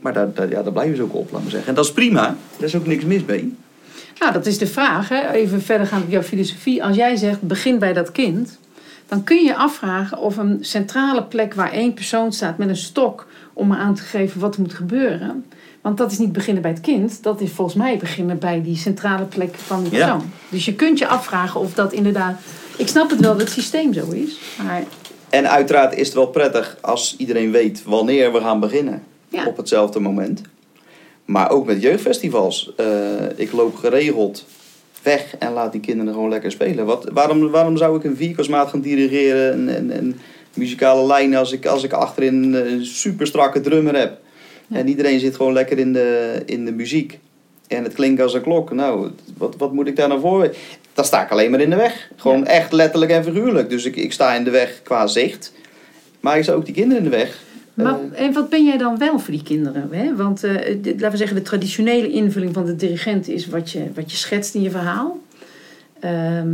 [0.00, 1.68] Maar daar, daar, ja, daar blijven ze ook op, laten we zeggen.
[1.68, 3.54] En dat is prima, daar is ook niks mis mee.
[4.18, 5.08] Nou, dat is de vraag.
[5.08, 5.30] Hè?
[5.30, 6.84] Even verder gaan op jouw filosofie.
[6.84, 8.58] Als jij zegt, begin bij dat kind.
[9.08, 12.76] dan kun je je afvragen of een centrale plek waar één persoon staat met een
[12.76, 15.44] stok om me aan te geven wat er moet gebeuren.
[15.80, 18.76] Want dat is niet beginnen bij het kind, dat is volgens mij beginnen bij die
[18.76, 19.98] centrale plek van die Ja.
[19.98, 20.30] persoon.
[20.48, 22.40] Dus je kunt je afvragen of dat inderdaad.
[22.76, 24.82] Ik snap het wel dat het systeem zo is, maar
[25.30, 29.02] En uiteraard is het wel prettig als iedereen weet wanneer we gaan beginnen.
[29.28, 29.46] Ja.
[29.46, 30.40] Op hetzelfde moment.
[31.24, 32.72] Maar ook met jeugdfestivals.
[32.76, 32.86] Eh,
[33.36, 34.44] ik loop geregeld
[35.02, 36.86] weg en laat die kinderen gewoon lekker spelen.
[36.86, 40.20] Wat, waarom, waarom zou ik een vierkwartsmaat gaan dirigeren en, en, en
[40.54, 44.18] muzikale lijnen als ik, als ik achterin een super strakke drummer heb?
[44.66, 44.76] Ja.
[44.76, 47.18] En iedereen zit gewoon lekker in de, in de muziek.
[47.68, 48.72] En het klinkt als een klok.
[48.72, 50.54] Nou, wat, wat moet ik daar nou voor?
[50.94, 52.10] Dan sta ik alleen maar in de weg.
[52.16, 52.44] Gewoon Ja.
[52.44, 53.70] echt letterlijk en figuurlijk.
[53.70, 55.52] Dus ik, ik sta in de weg qua zicht.
[56.20, 57.42] Maar ik sta ook die kinderen in de weg.
[57.74, 59.88] Maar, Eh, en wat ben jij dan wel voor die kinderen?
[59.90, 60.16] Hè?
[60.16, 60.52] Want eh,
[60.84, 64.54] laten we zeggen, de traditionele invulling van de dirigent is wat je, wat je schetst
[64.54, 65.18] in je verhaal.
[66.00, 66.48] Ehm,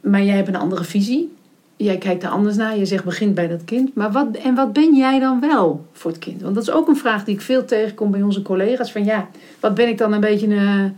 [0.00, 1.34] maar jij hebt een andere visie.
[1.76, 2.78] Jij kijkt er anders naar.
[2.78, 3.94] Je zegt begint bij dat kind.
[3.94, 6.42] Maar wat, en wat ben jij dan wel voor het kind?
[6.42, 8.92] Want dat is ook een vraag die ik veel tegenkom bij onze collega's.
[8.92, 9.28] Van ja,
[9.60, 10.94] wat ben ik dan een beetje een,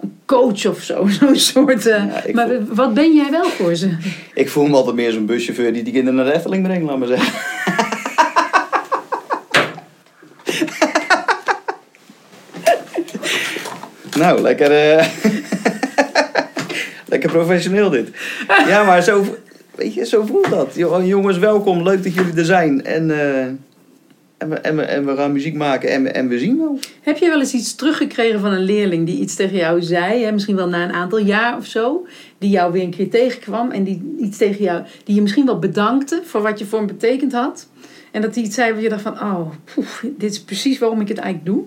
[0.00, 1.06] een coach of zo?
[1.20, 1.86] Zo'n soort.
[1.86, 3.96] eh, Ja, maar voel- wat ben jij wel voor ze?
[4.34, 6.98] ik voel me altijd meer zo'n buschauffeur die die kinderen naar de Efteling brengt, laat
[6.98, 7.32] maar zeggen.
[14.18, 15.06] Nou, lekker, eh,
[17.12, 18.08] lekker professioneel dit.
[18.66, 19.24] Ja, maar zo,
[19.74, 20.74] weet je, zo voelt dat.
[20.74, 22.84] Jo- Jongens, welkom, leuk dat jullie er zijn.
[22.84, 23.42] En, eh,
[24.38, 26.78] en, we, en, we, en we gaan muziek maken en, en we zien wel.
[27.00, 30.32] Heb je wel eens iets teruggekregen van een leerling die iets tegen jou zei, hè,
[30.32, 32.06] misschien wel na een aantal jaar of zo,
[32.38, 35.58] die jou weer een keer tegenkwam en die iets tegen jou, die je misschien wel
[35.58, 37.66] bedankte voor wat je voor hem betekend had?
[38.12, 39.50] En dat hij iets zei waar je dacht van, oh,
[40.02, 41.64] dit is precies waarom ik het eigenlijk doe.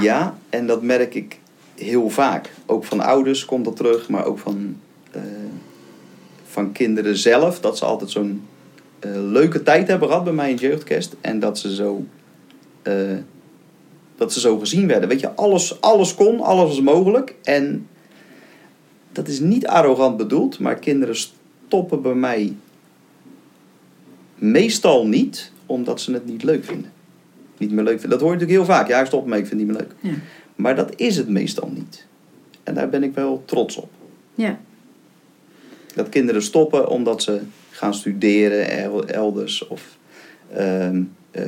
[0.00, 1.38] Ja, en dat merk ik
[1.74, 2.50] heel vaak.
[2.66, 4.76] Ook van ouders komt dat terug, maar ook van,
[5.10, 5.22] eh,
[6.44, 7.60] van kinderen zelf.
[7.60, 8.42] Dat ze altijd zo'n
[8.98, 11.16] eh, leuke tijd hebben gehad bij mij in het jeugdkerst.
[11.20, 12.04] En dat ze zo,
[12.82, 13.16] eh,
[14.16, 15.08] dat ze zo gezien werden.
[15.08, 17.34] Weet je, alles, alles kon, alles was mogelijk.
[17.42, 17.88] En
[19.12, 22.56] dat is niet arrogant bedoeld, maar kinderen stoppen bij mij
[24.34, 26.92] meestal niet omdat ze het niet leuk vinden.
[27.60, 28.10] Niet meer leuk vinden.
[28.10, 28.88] Dat hoor je natuurlijk heel vaak.
[28.88, 30.12] Ja, ik stop ermee, ik vind het niet meer leuk.
[30.12, 30.18] Ja.
[30.56, 32.06] Maar dat is het meestal niet.
[32.62, 33.90] En daar ben ik wel trots op.
[34.34, 34.58] Ja,
[35.94, 39.66] Dat kinderen stoppen omdat ze gaan studeren el- elders.
[39.66, 39.96] Of
[40.52, 41.42] ehm, eh,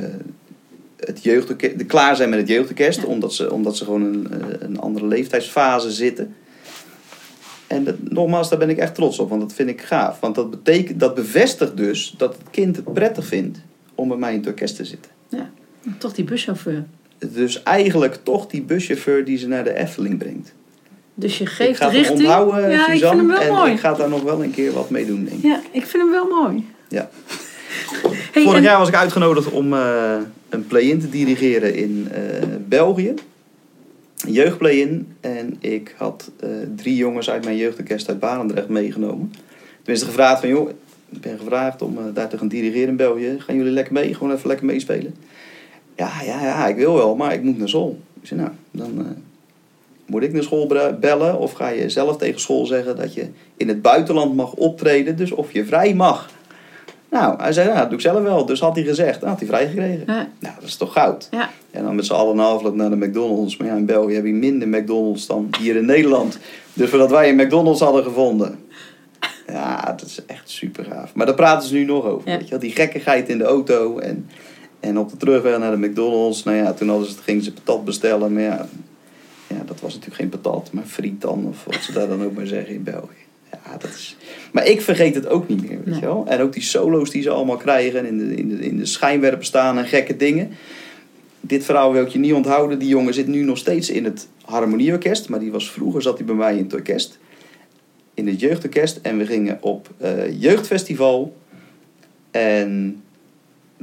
[0.99, 3.01] het de klaar zijn met het jeugdorkest.
[3.01, 3.05] Ja.
[3.07, 6.35] Omdat, ze, omdat ze gewoon een, eh, een andere leeftijdsfase zitten.
[7.67, 9.29] En dat, nogmaals, daar ben ik echt trots op.
[9.29, 10.19] Want dat vind ik gaaf.
[10.19, 13.59] Want dat, betekent, dat bevestigt dus dat het kind het prettig vindt
[13.95, 15.11] om bij mij in het orkest te zitten.
[15.97, 16.83] Toch die buschauffeur.
[17.33, 20.53] Dus eigenlijk toch die buschauffeur die ze naar de Efteling brengt.
[21.15, 22.19] Dus je ik geeft richting.
[22.19, 23.17] onthouden, ja, ik vind Suzanne.
[23.21, 23.71] hem wel en mooi.
[23.71, 25.43] ik ga daar nog wel een keer wat mee doen, denk ik.
[25.43, 26.65] Ja, ik vind hem wel mooi.
[26.87, 27.09] Ja.
[28.31, 30.15] Hey, Vorig en- jaar was ik uitgenodigd om eh,
[30.49, 32.21] een play-in te dirigeren in eh,
[32.67, 33.13] België.
[34.25, 35.07] Een jeugdplay-in.
[35.21, 39.33] En ik had eh, drie jongens uit mijn jeugdorkest uit Barendrecht meegenomen.
[39.77, 40.69] Tenminste gevraagd van, joh,
[41.09, 43.35] ik ben gevraagd om daar te gaan dirigeren in België.
[43.37, 44.13] Gaan jullie lekker mee?
[44.13, 45.15] Gewoon even lekker meespelen.
[45.95, 47.99] Ja, ja, ja, ik wil wel, maar ik moet naar school.
[48.21, 49.11] Ik zei, nou, dan eh,
[50.05, 50.67] moet ik naar school
[50.99, 51.39] bellen.
[51.39, 53.27] Of ga je zelf tegen school zeggen dat je
[53.57, 55.15] in het buitenland mag optreden.
[55.15, 56.29] Dus of je vrij mag.
[57.09, 58.45] Nou, hij zei, ja, dat doe ik zelf wel.
[58.45, 60.03] Dus had hij gezegd, dan had hij vrij gekregen.
[60.07, 61.27] Ja, Nou, dat is toch goud.
[61.31, 61.49] ja.
[61.71, 63.57] En dan met z'n allen een afloop naar de McDonald's.
[63.57, 66.37] Maar ja, in België heb je minder McDonald's dan hier in Nederland.
[66.73, 68.59] Dus voordat wij een McDonald's hadden gevonden.
[69.47, 71.13] Ja, dat is echt super gaaf.
[71.13, 72.29] Maar daar praten ze nu nog over.
[72.29, 72.35] Ja.
[72.35, 72.59] Weet je wel?
[72.59, 73.97] Die gekkigheid in de auto.
[73.97, 74.29] En,
[74.83, 76.43] en op de terugweg naar de McDonald's.
[76.43, 78.33] Nou ja, toen hadden ze, gingen ze patat bestellen.
[78.33, 78.67] Maar ja,
[79.47, 80.69] ja, dat was natuurlijk geen patat.
[80.71, 81.45] Maar friet dan.
[81.47, 83.21] Of wat ze daar dan ook maar zeggen in België.
[83.51, 84.17] Ja, dat is...
[84.51, 85.99] Maar ik vergeet het ook niet meer, weet Nee.
[85.99, 86.25] je wel.
[86.27, 87.99] En ook die solo's die ze allemaal krijgen.
[87.99, 90.51] En in de, in de, in de schijnwerpen staan en gekke dingen
[91.45, 92.79] dit verhaal wil ik je niet onthouden.
[92.79, 95.29] Die jongen zit nu nog steeds in het harmonieorkest.
[95.29, 97.19] Maar die was vroeger zat hij bij mij in het orkest.
[98.13, 98.99] In het jeugdorkest.
[99.01, 101.35] En we gingen op eh, jeugdfestival.
[102.31, 103.01] En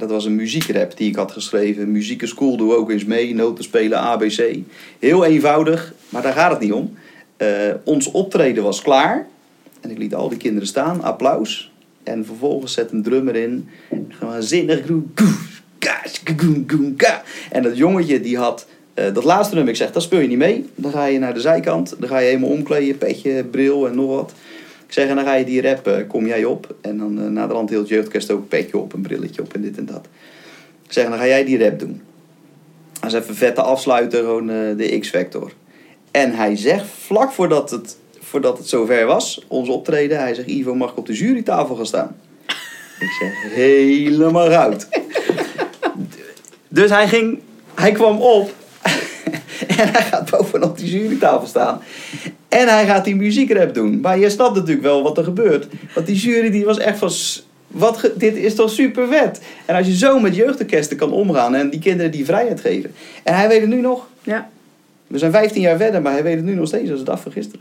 [0.01, 1.93] dat was een muziekrap die ik had geschreven.
[1.93, 3.35] Muziek school doe ook eens mee.
[3.35, 4.59] Noten spelen, ABC.
[4.99, 5.95] Heel eenvoudig.
[6.09, 6.95] Maar daar gaat het niet om.
[7.37, 7.49] Eh,
[7.85, 9.27] ons optreden was klaar.
[9.81, 11.03] En ik liet al die kinderen staan.
[11.03, 11.73] Applaus.
[12.03, 13.69] En vervolgens zet een drummer in.
[14.09, 14.83] Gewoon zinnig.
[17.51, 19.73] En dat jongetje die had eh, dat laatste nummer.
[19.73, 20.69] Ik zeg, dat speel je niet mee.
[20.75, 21.95] Dan ga je naar de zijkant.
[21.99, 22.99] Dan ga je helemaal omkleden.
[22.99, 24.33] Petje, bril en nog wat.
[24.90, 26.74] Ik zeg, dan ga je die rap, eh, kom jij op.
[26.81, 29.42] En dan eh, na de rand heel het jeugdorkest ook een petje op, een brilletje
[29.42, 30.09] op en dit en dat.
[30.87, 32.03] Ik zeg, dan ga jij die rap doen.
[33.00, 35.53] Dat is even vette afsluiter, gewoon eh, de X-Factor.
[36.11, 40.18] En hij zegt, vlak voordat het voordat het zover was, ons optreden.
[40.18, 42.16] Hij zegt, Ivo, mag ik op de jurytafel gaan staan?
[42.98, 44.88] Ik zeg, helemaal goud.
[46.68, 47.38] Dus hij, ging,
[47.74, 48.50] hij kwam op
[49.79, 51.81] en hij gaat bovenop die jurytafel staan.
[52.51, 54.01] En hij gaat die muziekrap doen.
[54.01, 55.67] Maar je snapt natuurlijk wel wat er gebeurt.
[55.95, 57.11] Want die jury die was echt van...
[57.67, 59.41] Wat dit is toch super vet.
[59.67, 62.93] En als je zo met jeugdorkesten kan omgaan en die kinderen die vrijheid geven.
[63.23, 64.07] En hij weet het nu nog.
[64.23, 64.49] Ja.
[65.07, 67.21] We zijn 15 jaar verder, maar hij weet het nu nog steeds als de dag
[67.21, 67.61] van gisteren.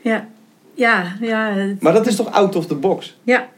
[0.00, 0.28] Ja.
[0.74, 1.52] Ja, ja.
[1.52, 3.16] het- Maar dat is toch out of the box?
[3.22, 3.48] Ja.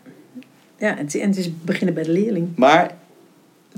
[0.79, 2.49] Ja, het, en het is beginnen bij de leerling.
[2.57, 2.95] Maar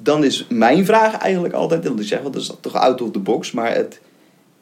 [0.02, 3.18] dan is mijn vraag eigenlijk altijd, ik zeg wel, dat is toch out of the
[3.18, 4.00] box, maar het,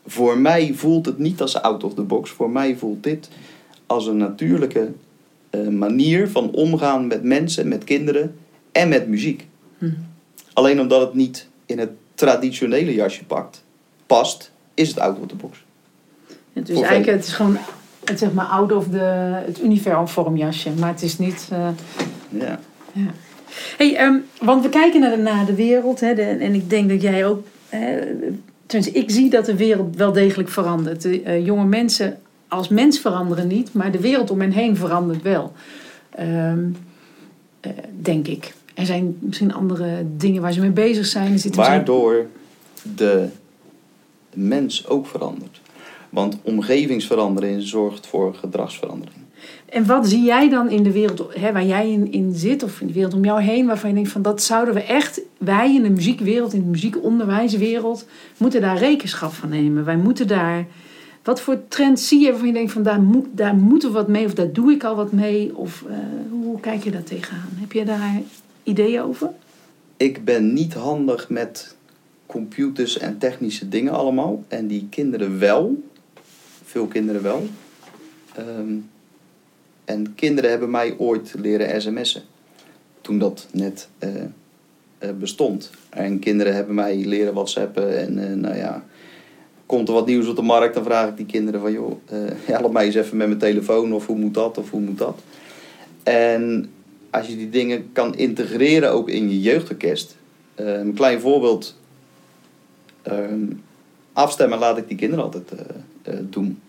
[0.07, 2.31] voor mij voelt het niet als out of the box.
[2.31, 3.29] Voor mij voelt dit
[3.87, 4.93] als een natuurlijke
[5.51, 8.37] eh, manier van omgaan met mensen, met kinderen
[8.73, 9.47] en met muziek.
[9.79, 9.91] Hm.
[10.53, 13.65] Alleen omdat het niet in het traditionele jasje pakt,
[14.07, 15.65] past, is het out of the box.
[16.53, 17.57] Het is eigenlijk het is gewoon
[18.05, 18.99] het, zeg maar out of the,
[19.47, 20.71] het uniform jasje.
[20.79, 21.49] Maar het is niet...
[21.53, 21.69] eh,
[22.29, 22.61] Ja.
[22.93, 23.11] Ja.
[23.77, 26.01] Hey, ehm, want we kijken naar de, naar de wereld.
[26.01, 27.47] Hè, de- en ik denk dat jij ook...
[27.69, 27.99] Hè,
[28.75, 31.03] ik zie dat de wereld wel degelijk verandert.
[31.03, 33.73] De, eh, jonge mensen als mens veranderen niet.
[33.73, 35.53] Maar de wereld om hen heen verandert wel.
[36.11, 36.69] Ehm,
[37.61, 38.55] eh, denk ik.
[38.75, 41.41] Er zijn misschien andere dingen waar ze mee bezig zijn.
[41.55, 42.27] Waardoor
[42.97, 43.29] de
[44.35, 45.61] mens ook verandert.
[46.11, 49.26] Want omgevingsverandering zorgt voor gedragsverandering.
[49.69, 52.81] En wat zie jij dan in de wereld hè, waar jij in, in zit, of
[52.81, 55.75] in de wereld om jou heen, waarvan je denkt van dat zouden we echt, wij
[55.75, 59.85] in de muziekwereld, in de muziekonderwijswereld, moeten daar rekenschap van nemen.
[59.85, 60.67] Wij moeten daar,
[61.23, 64.09] wat voor trends zie je waarvan je denkt van daar, moet, daar moeten we wat
[64.09, 65.97] mee, of daar doe ik al wat mee, of eh,
[66.31, 67.49] hoe kijk je daar tegenaan?
[67.55, 68.21] Heb je daar
[68.63, 69.31] ideeën over?
[69.97, 71.77] Ik ben niet handig met
[72.27, 74.45] computers en technische dingen allemaal.
[74.49, 75.83] En die kinderen wel.
[76.65, 77.47] Veel kinderen wel.
[78.35, 78.75] Ehm,
[79.87, 82.23] en kinderen hebben mij ooit leren sms'en.
[83.01, 84.11] Toen dat net eh,
[84.99, 85.71] eh, bestond.
[85.91, 87.99] En kinderen hebben mij leren whatsappen.
[87.99, 88.85] En eh, nou ja,
[89.67, 91.73] komt er wat nieuws op de markt, dan vraag ik die kinderen van...
[91.73, 91.93] joh,
[92.45, 93.93] help mij eens even met mijn telefoon.
[93.93, 95.23] Of hoe moet dat, of hoe moet dat.
[96.03, 96.71] En
[97.11, 100.17] als je die dingen kan integreren ook in je jeugdorkest.
[100.55, 101.79] Een klein voorbeeld.
[103.03, 103.45] Ehm,
[104.13, 105.53] afstemmen laat ik die kinderen altijd
[106.31, 106.61] doen.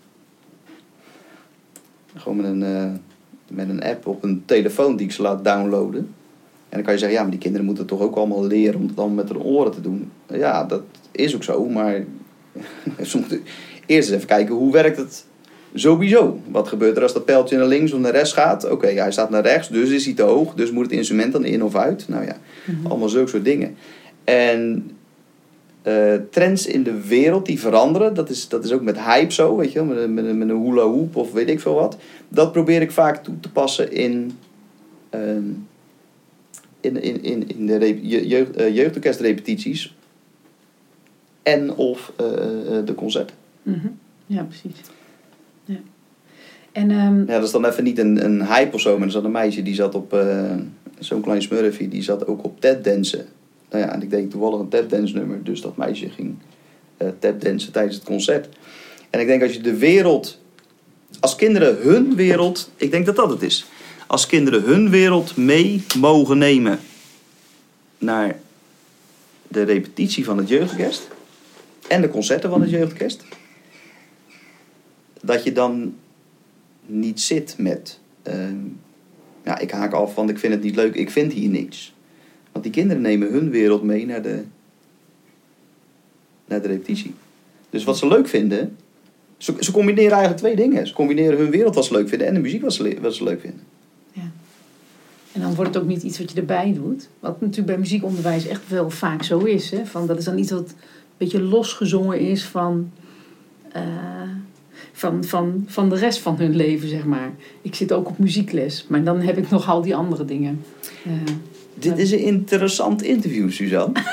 [2.14, 3.00] Gewoon met een,
[3.48, 6.14] met een app op een telefoon die ik ze laat downloaden.
[6.68, 8.86] En dan kan je zeggen, ja, maar die kinderen moeten toch ook allemaal leren om
[8.86, 10.10] het dan met hun oren te doen.
[10.26, 12.04] Ja, dat is ook zo, maar
[13.08, 13.42] ze moeten
[13.86, 15.24] eerst eens even kijken hoe werkt het
[15.74, 16.40] sowieso.
[16.50, 18.70] Wat gebeurt er als dat pijltje naar links of naar rechts gaat?
[18.70, 20.54] Oké, hij staat naar rechts, dus is hij te hoog.
[20.54, 22.08] Dus moet het instrument dan in of uit?
[22.08, 22.36] Nou ja,
[22.88, 23.76] allemaal zulke soort dingen.
[24.24, 24.90] En
[25.88, 29.56] eh, trends in de wereld die veranderen, dat is, dat is ook met hype zo,
[29.56, 31.96] weet je met, een- met, met een hula hoop of weet ik veel wat.
[32.28, 34.32] Dat probeer ik vaak toe te passen in,
[35.10, 35.42] ehm,
[36.80, 39.94] in, in, in, in de jeugd, eh, jeugdorkestrepetities
[41.42, 42.24] en of eh,
[42.84, 43.36] de concerten.
[43.62, 43.86] Mhm.
[44.26, 44.80] Ja, precies.
[45.64, 45.76] Ja.
[46.72, 49.12] En ehm, Ja, dat is dan even niet een, een hype of zo, maar er
[49.12, 50.16] zat een meisje die zat op
[50.98, 53.26] zo'n klein smurfje, die zat ook op tapdansen.
[53.70, 56.34] Nou ja, en ik deed toevallig een tapdance nummer, dus dat meisje ging
[56.96, 58.48] eh tapdansen tijdens het concert.
[59.10, 60.40] En ik denk als je de wereld,
[61.20, 63.66] als kinderen hun wereld, ik denk dat dat het is.
[64.06, 66.78] Als kinderen hun wereld mee mogen nemen
[67.98, 68.40] naar
[69.48, 71.08] de repetitie van het jeugdorkest
[71.88, 73.24] en de concerten van het jeugdorkest,
[75.22, 75.94] dat je dan
[76.86, 77.98] niet zit met.
[78.22, 78.56] ehm,
[79.44, 81.94] ja, ik haak af, want ik vind het niet leuk, ik vind hier niks.
[82.58, 84.42] Want die kinderen nemen hun wereld mee naar de,
[86.46, 87.14] naar de repetitie.
[87.70, 88.76] Dus wat ze leuk vinden,
[89.36, 90.86] ze, ze combineren eigenlijk twee dingen.
[90.86, 93.24] Ze combineren hun wereld wat ze leuk vinden en de muziek wat ze, wat ze
[93.24, 93.60] leuk vinden.
[95.32, 97.08] En dan wordt het ook niet iets wat je erbij doet.
[97.20, 99.70] Wat natuurlijk bij muziekonderwijs echt wel vaak zo is.
[99.70, 99.86] Hè?
[99.86, 100.76] Van, dat is dan iets wat een
[101.16, 102.90] beetje losgezongen is van,
[103.72, 103.82] eh,
[104.92, 107.32] van, van, van de rest van hun leven, zeg maar.
[107.62, 110.64] Ik zit ook op muziekles, maar dan heb ik nog al die andere dingen.
[111.04, 111.12] Eh,
[111.80, 113.92] Dit is een interessant interview, Suzanne.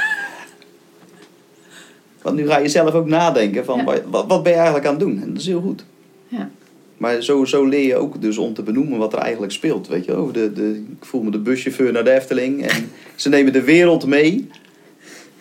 [2.22, 3.84] Want nu ga je zelf ook nadenken van Ja.
[4.10, 5.22] wat, wat, ben je eigenlijk aan het doen?
[5.22, 5.86] En dat is heel goed.
[6.28, 6.50] ja.
[6.98, 9.88] Maar zo, zo leer je ook dus om te benoemen wat er eigenlijk speelt.
[9.88, 10.32] Weet je wel?
[10.32, 12.66] De, de, ik voel me de buschauffeur naar de Efteling.
[12.68, 14.50] En ze nemen de wereld mee.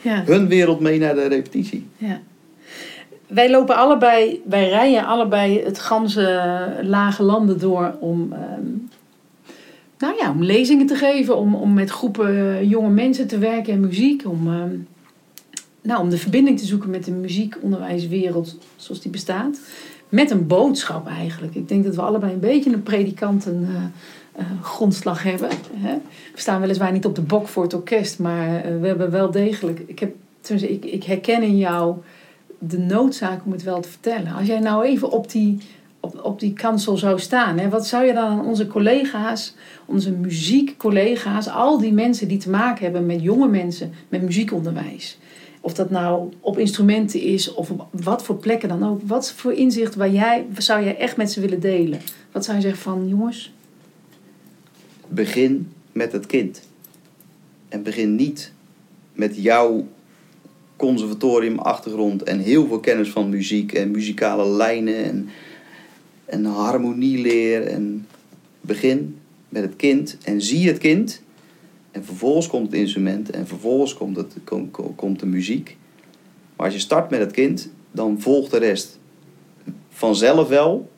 [0.01, 0.23] Ja.
[0.25, 1.87] Hun wereld mee naar de repetitie.
[1.97, 2.21] Ja.
[3.27, 6.43] Wij lopen allebei, wij rijden allebei het ganse
[6.83, 8.63] lage landen door om, ehm,
[9.99, 13.81] nou ja, om lezingen te geven, om, om met groepen jonge mensen te werken en
[13.81, 14.77] muziek, om, ehm,
[15.83, 19.59] nou, om de verbinding te zoeken met de muziekonderwijswereld zoals die bestaat.
[20.09, 21.55] met een boodschap eigenlijk.
[21.55, 23.83] Ik denk dat we allebei een beetje een predikanten eh,
[24.41, 25.49] eh, grondslag hebben.
[25.73, 25.95] Hè?
[26.35, 29.31] We staan weliswaar niet op de bok voor het orkest, maar eh, we hebben wel
[29.31, 29.83] degelijk.
[29.87, 30.15] Ik, heb,
[30.49, 31.97] ik, ik herken in jou
[32.59, 34.33] de noodzaak om het wel te vertellen.
[34.33, 35.59] Als jij nou even op die,
[36.23, 39.55] op, die kansel zou staan, hè, wat zou je dan aan onze collega's,
[39.87, 45.19] onze muziekcollega's, al die mensen die te maken hebben met jonge mensen, met muziekonderwijs.
[45.61, 49.01] Of dat nou op instrumenten is of op wat voor plekken dan ook.
[49.05, 52.01] Wat voor inzicht waar jij, zou jij echt met ze willen delen?
[52.33, 53.53] Wat zou je zeggen van jongens?
[55.09, 56.63] Begin met het kind.
[57.69, 58.53] En begin niet
[59.13, 59.87] met jouw
[60.77, 65.29] conservatoriumachtergrond en heel veel kennis van muziek en muzikale lijnen en,
[66.25, 67.67] en harmonieleer.
[67.67, 68.07] En
[68.61, 71.23] begin met het kind en zie het kind.
[71.91, 74.37] En vervolgens komt het instrument en vervolgens komt, het,
[74.97, 75.77] komt, de muziek.
[76.57, 78.99] Maar als je start met het kind, dan volgt de rest
[79.89, 80.91] vanzelf wel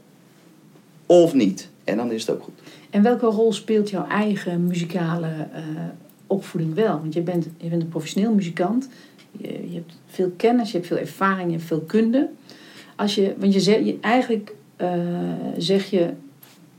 [1.06, 1.68] of niet.
[1.84, 2.60] En dan is het ook goed.
[2.90, 5.62] En welke rol speelt jouw eigen muzikale eh,
[6.26, 7.00] opvoeding wel?
[7.00, 8.88] Want je bent, je bent een professioneel muzikant.
[9.38, 12.28] Je, hebt veel kennis, je hebt veel ervaring, je hebt veel kunde.
[12.96, 14.90] Als je, want je, je eigenlijk eh,
[15.58, 16.10] zeg je,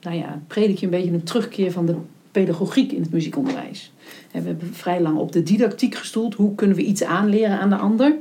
[0.02, 1.96] nou ja, predik je een beetje een terugkeer van de
[2.32, 3.92] pedagogiek in het muziekonderwijs.
[4.32, 6.34] We hebben vrij lang op de didactiek gestoeld.
[6.34, 8.16] Hoe kunnen we iets aanleren aan de ander?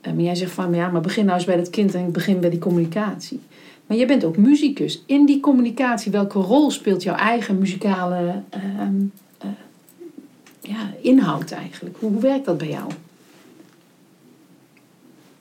[0.00, 2.40] Eh, maar jij zegt van, ja, maar begin nou eens bij het kind en begin
[2.40, 3.40] bij die communicatie.
[3.86, 5.02] Maar je bent ook muzikus.
[5.06, 8.94] In die communicatie, welke rol speelt jouw eigen muzikale ehm,
[9.38, 9.48] eh,
[10.60, 11.96] ja, inhoud eigenlijk?
[11.98, 12.90] Hoe werkt dat bij jou?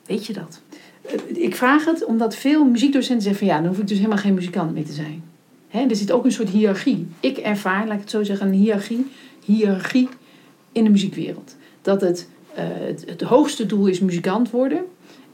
[0.06, 0.62] Weet je dat?
[1.10, 4.18] Eh, Ik vraag het omdat veel muziekdocenten zeggen van ja, dan hoef ik dus helemaal
[4.18, 5.24] geen muzikant meer te zijn.
[5.68, 7.08] Hè, er zit ook een soort hiërarchie.
[7.20, 9.06] Ik ervaar, laat ik het zo zeggen, een hiërarchie,
[9.46, 10.10] hiërarchie
[10.72, 11.56] in de muziekwereld.
[11.82, 12.66] Dat het, eh,
[13.06, 14.86] het, hoogste doel is muzikant worden.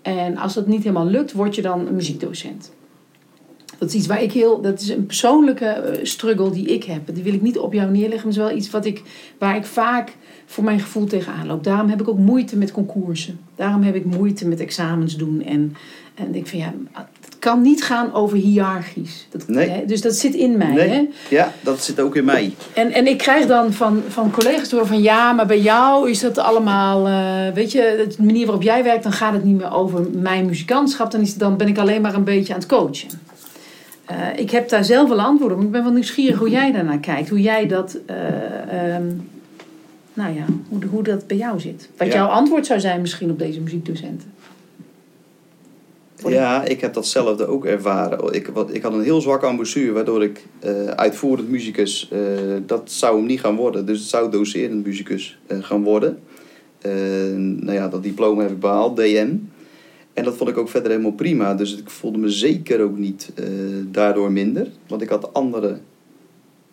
[0.02, 2.72] En als dat niet helemaal lukt, word je dan een muziekdocent.
[3.78, 4.62] Dat is iets waar ik heel.
[4.62, 7.02] Dat is een persoonlijke eh, struggle die ik heb.
[7.14, 8.22] Die wil ik niet op jou neerleggen.
[8.30, 9.02] Maar is wel iets wat ik,
[9.38, 11.64] waar ik vaak voor mijn gevoel tegenaan loop.
[11.64, 13.40] Daarom heb ik ook moeite met concoursen.
[13.56, 15.44] Daarom heb ik moeite met examens doen.
[15.44, 15.76] En,
[16.16, 16.74] en ik vind ja,
[17.26, 19.28] het kan niet gaan over hiërarchisch.
[19.32, 19.70] Dat, Nee.
[19.70, 20.74] hè, dus dat zit in mij.
[20.74, 20.88] Hè?
[20.88, 22.54] Nee, ja, dat zit ook in mij.
[22.74, 26.20] En, en ik krijg dan van, van collega's horen van ja, maar bij jou is
[26.20, 29.74] dat allemaal, eh, weet je, de manier waarop jij werkt, dan gaat het niet meer
[29.74, 33.10] over mijn muzikantschap, dan, is, dan ben ik alleen maar een beetje aan het coachen.
[34.06, 36.72] Eh, ik heb daar zelf wel antwoorden op, maar ik ben wel nieuwsgierig hoe jij
[36.72, 39.04] daarnaar kijkt, hoe jij dat, eh, ehm,
[40.15, 41.89] nou ja, hoe, hoe dat bij jou zit.
[41.97, 42.13] Wat Ja.
[42.13, 44.34] jouw antwoord zou zijn misschien op deze muziekdocenten.
[46.28, 48.34] Ja, ik heb datzelfde ook ervaren.
[48.34, 52.19] Ik, wat, ik had een heel zwak embouchure, waardoor ik eh, uitvoerend muzikus, eh,
[52.65, 53.86] dat zou hem niet gaan worden.
[53.86, 56.19] Dus het zou docerend muzikus eh, gaan worden.
[57.36, 59.34] Nou ja, dat diploma heb ik behaald, DM.
[60.13, 61.54] En dat vond ik ook verder helemaal prima.
[61.56, 63.32] Dus ik voelde me zeker ook niet
[63.91, 64.67] daardoor minder.
[64.88, 65.78] Want ik had andere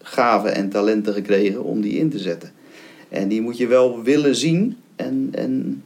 [0.03, 2.53] gaven en talenten gekregen om die in te zetten.
[3.13, 5.83] En die moet je wel willen zien en, en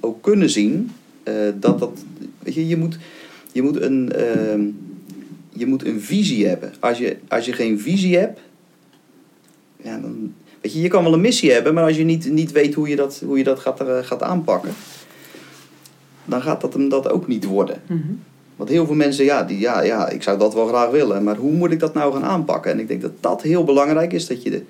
[0.00, 0.90] ook kunnen zien.
[1.22, 2.04] eh, dat dat,
[2.38, 2.98] weet je, je moet,
[3.52, 4.66] je moet, een, ehm,
[5.52, 6.72] je moet een visie hebben.
[6.80, 8.40] Als je, als je geen visie hebt,
[9.82, 12.52] ja, dan, weet je, je kan wel een missie hebben, maar als je niet, niet
[12.52, 14.72] weet hoe je dat, hoe je dat gaat, eh, gaat aanpakken,
[16.24, 17.82] dan gaat dat hem dat ook niet worden.
[17.86, 18.12] Mhm.
[18.56, 21.36] Want heel veel mensen, ja, die, ja, ja, ik zou dat wel graag willen, maar
[21.36, 22.72] hoe moet ik dat nou gaan aanpakken?
[22.72, 24.62] En ik denk dat dat heel belangrijk is, dat je, de,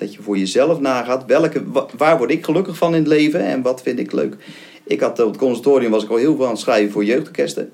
[0.00, 3.40] dat je voor jezelf nagaat, welke, wa- waar word ik gelukkig van in het leven
[3.40, 4.36] en wat vind ik leuk?
[4.84, 7.72] Ik had op het conservatorium was ik al heel veel aan het schrijven voor jeugdorkesten.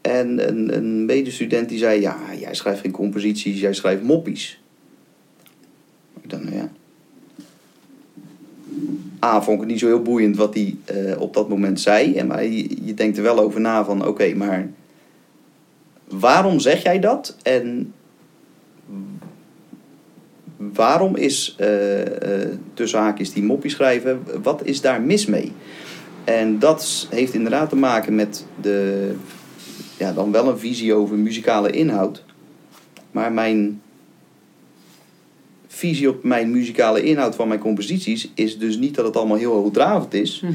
[0.00, 4.60] En een, een medestudent die zei, ja, jij schrijft geen composities, jij schrijft moppies.
[6.22, 6.70] Dacht, nou ja.
[9.24, 12.14] A, vond ik het niet zo heel boeiend wat hij eh, op dat moment zei.
[12.14, 14.70] En, maar je, je denkt er wel over na van, oké, maar
[16.08, 17.36] waarom zeg jij dat?
[17.42, 17.92] En
[20.72, 25.52] waarom is, eh, eh, tussen haakjes, die moppie schrijven, wat is daar mis mee?
[26.24, 29.10] En dat heeft inderdaad te maken met de,
[29.98, 32.24] ja, dan wel een visie over muzikale inhoud.
[33.10, 33.82] Maar mijn
[35.66, 39.52] visie op mijn muzikale inhoud van mijn composities is dus niet dat het allemaal heel
[39.52, 40.40] hoogdravend is.
[40.40, 40.52] Mhm.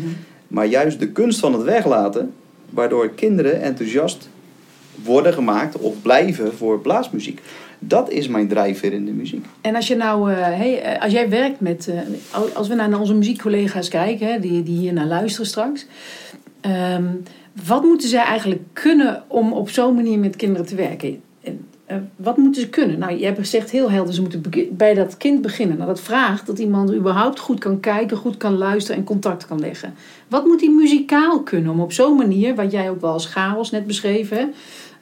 [0.48, 2.34] Maar juist de kunst van het weglaten,
[2.70, 4.30] waardoor kinderen enthousiast
[5.04, 7.42] worden gemaakt of blijven voor blaasmuziek.
[7.80, 9.46] Dat is mijn drijfveer in de muziek.
[9.62, 12.00] En als je nou, eh, hey, eh, als jij werkt met, eh,
[12.32, 15.86] al- als we naar onze muziekcollega's kijken, die, die hier naar luisteren straks.
[16.62, 17.06] ehm,
[17.66, 21.22] wat moeten zij eigenlijk kunnen om op zo'n manier met kinderen te werken?
[21.90, 23.00] Eh, wat moeten ze kunnen?
[23.00, 25.78] Nou, je hebt gezegd heel helder, ze moeten bij dat kind beginnen.
[25.78, 29.60] Nou, dat vraagt dat iemand überhaupt goed kan kijken, goed kan luisteren en contact kan
[29.60, 29.94] leggen.
[30.28, 33.72] Wat moet hij muzikaal kunnen om op zo'n manier, wat jij ook wel als chaos
[33.72, 34.54] net beschreven,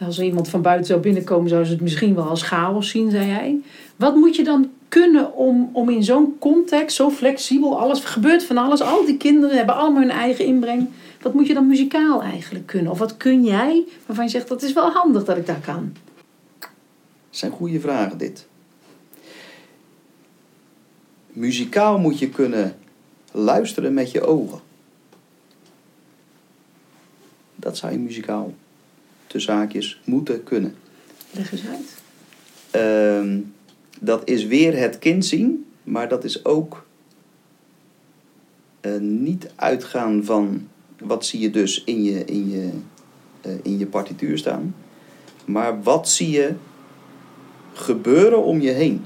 [0.05, 3.11] als er iemand van buiten zou binnenkomen, zou ze het misschien wel als chaos zien,
[3.11, 3.59] zei jij.
[3.95, 8.57] Wat moet je dan kunnen om, om in zo'n context, zo flexibel, alles gebeurt van
[8.57, 10.87] alles, al die kinderen hebben allemaal hun eigen inbreng.
[11.21, 12.91] Wat moet je dan muzikaal eigenlijk kunnen?
[12.91, 15.91] Of wat kun jij waarvan je zegt dat is wel handig dat ik dat kan?
[17.37, 18.47] Zijn goede vragen, dit.
[21.27, 22.77] Muzikaal moet je kunnen
[23.31, 24.59] luisteren met je ogen.
[27.55, 28.53] Dat zou je muzikaal
[29.27, 30.75] tussen haakjes moeten kunnen.
[31.31, 31.95] Leg eens uit.
[32.71, 33.39] Ehm,
[33.99, 36.85] dat is weer het kind zien, maar dat is ook
[38.79, 40.67] eh, niet uitgaan van
[40.99, 42.69] wat zie je dus in je, in, je,
[43.41, 44.75] eh, in je partituur staan,
[45.45, 46.55] maar wat zie je
[47.77, 49.05] gebeuren om je heen.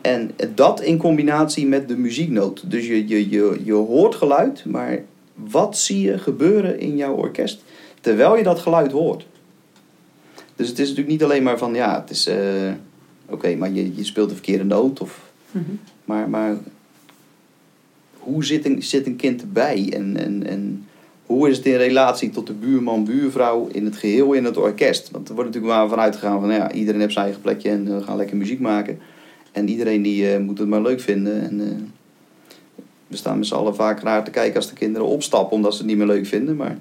[0.00, 2.70] En dat in combinatie met de muzieknoot.
[2.70, 5.02] Dus je, je, je, je hoort geluid, maar
[5.34, 7.62] wat zie je gebeuren in jouw orkest
[8.00, 9.26] terwijl je dat geluid hoort?
[10.56, 12.26] Dus het is natuurlijk niet alleen maar van ja, het is.
[12.26, 12.72] eh,
[13.26, 15.00] Oké, maar je, je speelt de verkeerde noot.
[15.00, 15.70] Of, Mhm.
[16.04, 16.56] maar, maar
[18.18, 19.92] hoe zit een, zit een kind erbij?
[19.92, 20.86] En, en, en
[21.32, 25.10] hoe is het in relatie tot de buurman, buurvrouw in het geheel in het orkest?
[25.10, 27.96] Want er wordt natuurlijk maar vanuit gegaan van ja, iedereen heeft zijn eigen plekje en
[27.96, 28.98] we gaan lekker muziek maken.
[29.52, 31.42] En iedereen die eh, moet het maar leuk vinden.
[31.42, 31.66] En, eh,
[33.06, 35.78] we staan met z'n allen vaak raar te kijken als de kinderen opstappen omdat ze
[35.78, 36.56] het niet meer leuk vinden.
[36.56, 36.78] Maar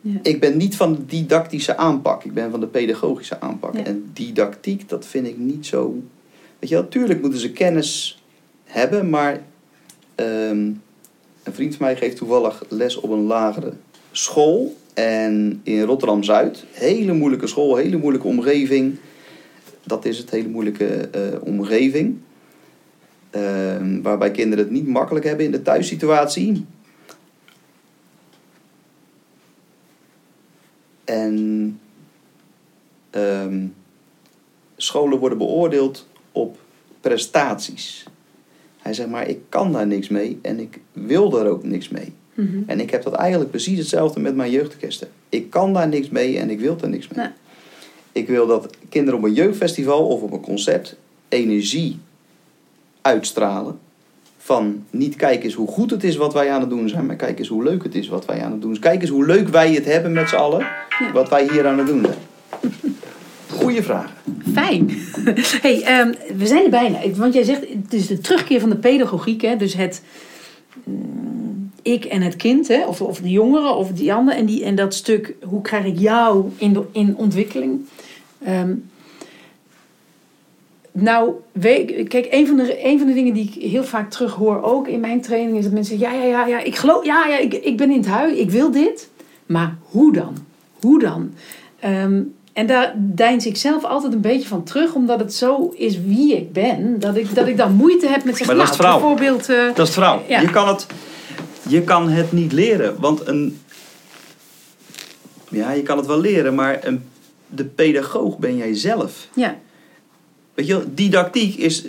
[0.00, 0.18] Ja.
[0.22, 2.24] ik ben niet van de didactische aanpak.
[2.24, 3.76] Ik ben van de pedagogische aanpak.
[3.76, 3.84] Ja.
[3.84, 6.02] En didactiek, dat vind ik niet zo...
[6.58, 8.22] Weet je wel, tuurlijk moeten ze kennis
[8.64, 9.40] hebben, maar...
[10.14, 10.70] ehm,
[11.42, 13.72] een vriend van mij geeft toevallig les op een lagere
[14.10, 14.76] school.
[14.94, 16.64] En in Rotterdam-Zuid.
[16.70, 18.98] Hele moeilijke school, hele moeilijke omgeving.
[19.84, 22.18] Dat is het, hele moeilijke eh, omgeving.
[23.30, 26.66] Ehm, waarbij kinderen het niet makkelijk hebben in de thuissituatie.
[31.04, 31.80] En
[33.10, 33.66] ehm,
[34.76, 36.58] scholen worden beoordeeld op
[37.00, 38.06] prestaties.
[38.82, 42.12] Hij zegt maar, ik kan daar niks mee en ik wil daar ook niks mee.
[42.34, 42.58] Mhm.
[42.66, 45.08] En ik heb dat eigenlijk precies hetzelfde met mijn jeugdorkesten.
[45.28, 47.18] Ik kan daar niks mee en ik wil daar niks mee.
[47.26, 47.34] Nee.
[48.12, 50.96] Ik wil dat kinderen op een jeugdfestival of op een concert
[51.28, 51.98] energie
[53.02, 53.78] uitstralen.
[54.38, 57.16] Van niet kijk eens hoe goed het is wat wij aan het doen zijn, maar
[57.16, 58.84] kijk eens hoe leuk het is wat wij aan het doen zijn.
[58.84, 61.12] Kijk eens hoe leuk wij het hebben met z'n allen, Ja.
[61.12, 62.18] wat wij hier aan het doen zijn.
[63.62, 64.12] Goeie vraag.
[64.52, 64.90] Fijn.
[65.62, 66.98] hey, ehm, we zijn er bijna.
[67.16, 69.42] Want jij zegt, het is de terugkeer van de pedagogiek.
[69.42, 69.56] Hè?
[69.56, 70.02] Dus het
[70.84, 72.86] mm, ik en het kind, hè?
[72.86, 74.34] Of, of de jongeren of die ander.
[74.34, 77.80] En, die, en dat stuk, hoe krijg ik jou in, in ontwikkeling?
[78.44, 78.74] Ehm,
[80.92, 81.32] nou,
[82.08, 84.88] kijk, een van, de, een van de dingen die ik heel vaak terug hoor, ook
[84.88, 87.38] in mijn training, is dat mensen zeggen: ja, ja, ja, ja, ik geloof, ja, ja,
[87.38, 89.10] ik, ik ben in het huis, ik wil dit.
[89.46, 90.36] Maar hoe dan?
[90.80, 91.32] Hoe dan?
[91.80, 92.22] Ehm,
[92.52, 96.36] en daar deins ik zelf altijd een beetje van terug, omdat het zo is wie
[96.36, 99.48] ik ben, dat ik, dat ik dan moeite heb met zeggen, Maar dat nou, bijvoorbeeld...
[99.48, 100.22] eh, Dat is het verhaal.
[100.28, 100.40] Ja.
[100.40, 100.86] Je, kan het,
[101.68, 103.00] je kan het niet leren.
[103.00, 103.60] Want een.
[105.48, 107.02] Ja, je kan het wel leren, maar een,
[107.46, 109.28] de pedagoog ben jij zelf.
[109.34, 109.56] ja,
[110.54, 111.84] Weet je, didactiek is.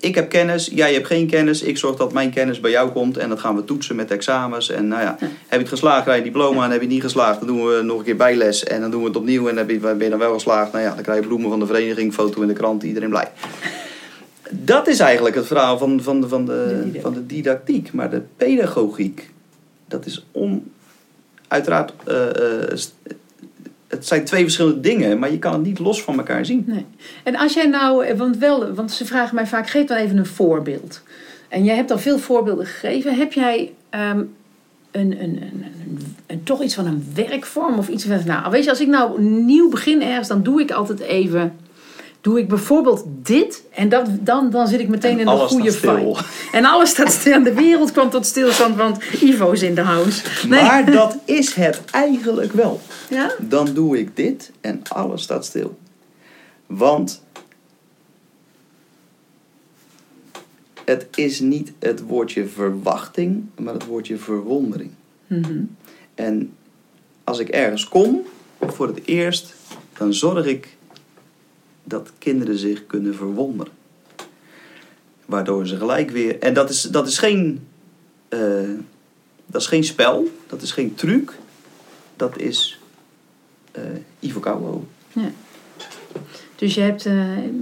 [0.00, 1.62] Ik heb kennis, jij hebt geen kennis.
[1.62, 3.16] Ik zorg dat mijn kennis bij jou komt.
[3.16, 4.70] En dat gaan we toetsen met examens.
[4.70, 6.64] En nou ja, heb je het geslaagd, krijg je diploma.
[6.64, 8.64] En heb je het niet geslaagd, dan doen we nog een keer bijles.
[8.64, 9.48] En dan doen we het opnieuw.
[9.48, 11.58] En heb je, ben je dan wel geslaagd, nou ja, dan krijg je bloemen van
[11.58, 13.30] de vereniging, foto in de krant, iedereen blij.
[14.50, 17.92] Dat is eigenlijk het verhaal van, van, de, van, De van de didactiek.
[17.92, 19.30] Maar de pedagogiek,
[19.88, 20.72] dat is on,
[21.48, 21.92] uiteraard.
[22.04, 22.78] eh, eh,
[23.88, 26.64] het zijn twee verschillende dingen, maar je kan het niet los van elkaar zien.
[26.66, 26.86] Nee.
[27.22, 30.16] En als jij nou, eh, want, wel, want ze vragen mij vaak, geef dan even
[30.16, 31.02] een voorbeeld.
[31.48, 33.14] En jij hebt al veel voorbeelden gegeven.
[33.14, 34.22] Heb jij ehm,
[34.90, 35.64] een, een, een,
[36.26, 39.20] een, toch iets van een werkvorm of iets van, nou weet je, als ik nou
[39.22, 41.56] nieuw begin ergens, dan doe ik altijd even,
[42.20, 45.72] doe ik bijvoorbeeld dit en dat, dan, dan zit ik meteen En in de goede
[45.72, 46.16] vibe.
[46.52, 49.80] En alles staat stil en de wereld kwam tot stilstand, want Ivo is in de
[49.80, 50.22] house.
[50.48, 50.62] Nee.
[50.62, 52.80] Maar dat is het eigenlijk wel.
[53.08, 53.34] Ja?
[53.40, 55.78] Dan doe ik dit en alles staat stil.
[56.66, 57.22] Want
[60.84, 64.90] het is niet het woordje verwachting, maar het woordje verwondering.
[65.26, 65.62] Mhm.
[66.14, 66.52] En
[67.24, 68.22] als ik ergens kom
[68.60, 69.54] voor het eerst,
[69.92, 70.76] dan zorg ik
[71.84, 73.72] dat kinderen zich kunnen verwonderen.
[75.26, 76.38] Waardoor ze gelijk weer.
[76.38, 77.66] En dat is, dat is, geen,
[78.28, 78.70] eh,
[79.46, 81.32] dat is geen spel, dat is geen truc.
[82.16, 82.77] Dat is
[84.18, 84.84] Ivo Kouwo.
[86.56, 87.14] Dus je hebt, eh,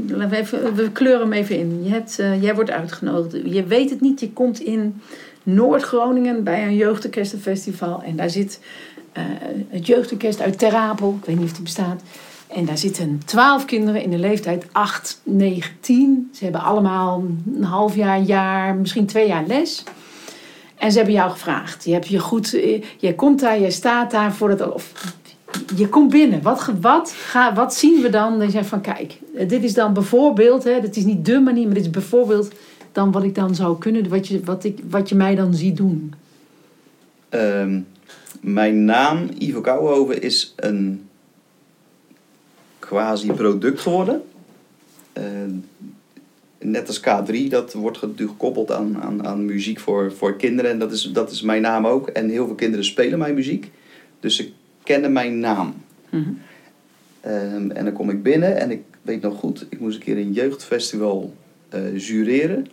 [0.06, 1.84] laten we, even, kleuren hem even in.
[1.84, 3.54] Je hebt, eh, jij wordt uitgenodigd.
[3.54, 5.00] Je weet het niet, je komt in
[5.42, 8.02] Noord-Groningen bij een jeugdorkestenfestival.
[8.02, 8.60] En daar zit
[9.12, 9.24] eh,
[9.68, 11.16] het jeugdorkest uit Ter Apel.
[11.20, 12.02] Ik weet niet of die bestaat.
[12.46, 16.30] En daar zitten twaalf kinderen in de leeftijd 8, 9, 10.
[16.32, 19.84] Ze hebben allemaal een half jaar, een jaar, misschien twee jaar les.
[20.76, 21.84] En ze hebben jou gevraagd.
[21.84, 24.72] Je, hebt je goed, eh, jij komt daar, jij staat daar voor het.
[24.72, 25.14] Of,
[25.76, 26.42] je komt binnen.
[26.42, 28.38] Wat, wat, ga, wat zien we dan?
[28.38, 31.64] Dan zeg van kijk, eh, dit is dan bijvoorbeeld, hè, dit is niet de manier,
[31.64, 32.52] maar dit is bijvoorbeeld
[32.92, 35.76] dan wat ik dan zou kunnen, wat je, wat ik, wat je mij dan ziet
[35.76, 36.14] doen.
[37.28, 37.80] Ehm,
[38.40, 41.08] mijn naam, Ivo Kouwenhoven, is een
[42.78, 44.22] quasi-product geworden.
[45.12, 45.24] Eh,
[46.58, 50.70] net als K3, dat wordt gekoppeld aan, aan, aan muziek voor, voor kinderen.
[50.70, 52.08] En dat is, dat is mijn naam ook.
[52.08, 53.70] En heel veel kinderen spelen mijn muziek.
[54.20, 54.52] Dus ze
[54.86, 55.74] kennen mijn naam.
[56.10, 56.30] Mhm.
[57.20, 60.16] Ehm, en dan kom ik binnen en ik weet nog goed, ik moest een keer
[60.16, 61.34] een jeugdfestival
[61.68, 62.66] eh jureren.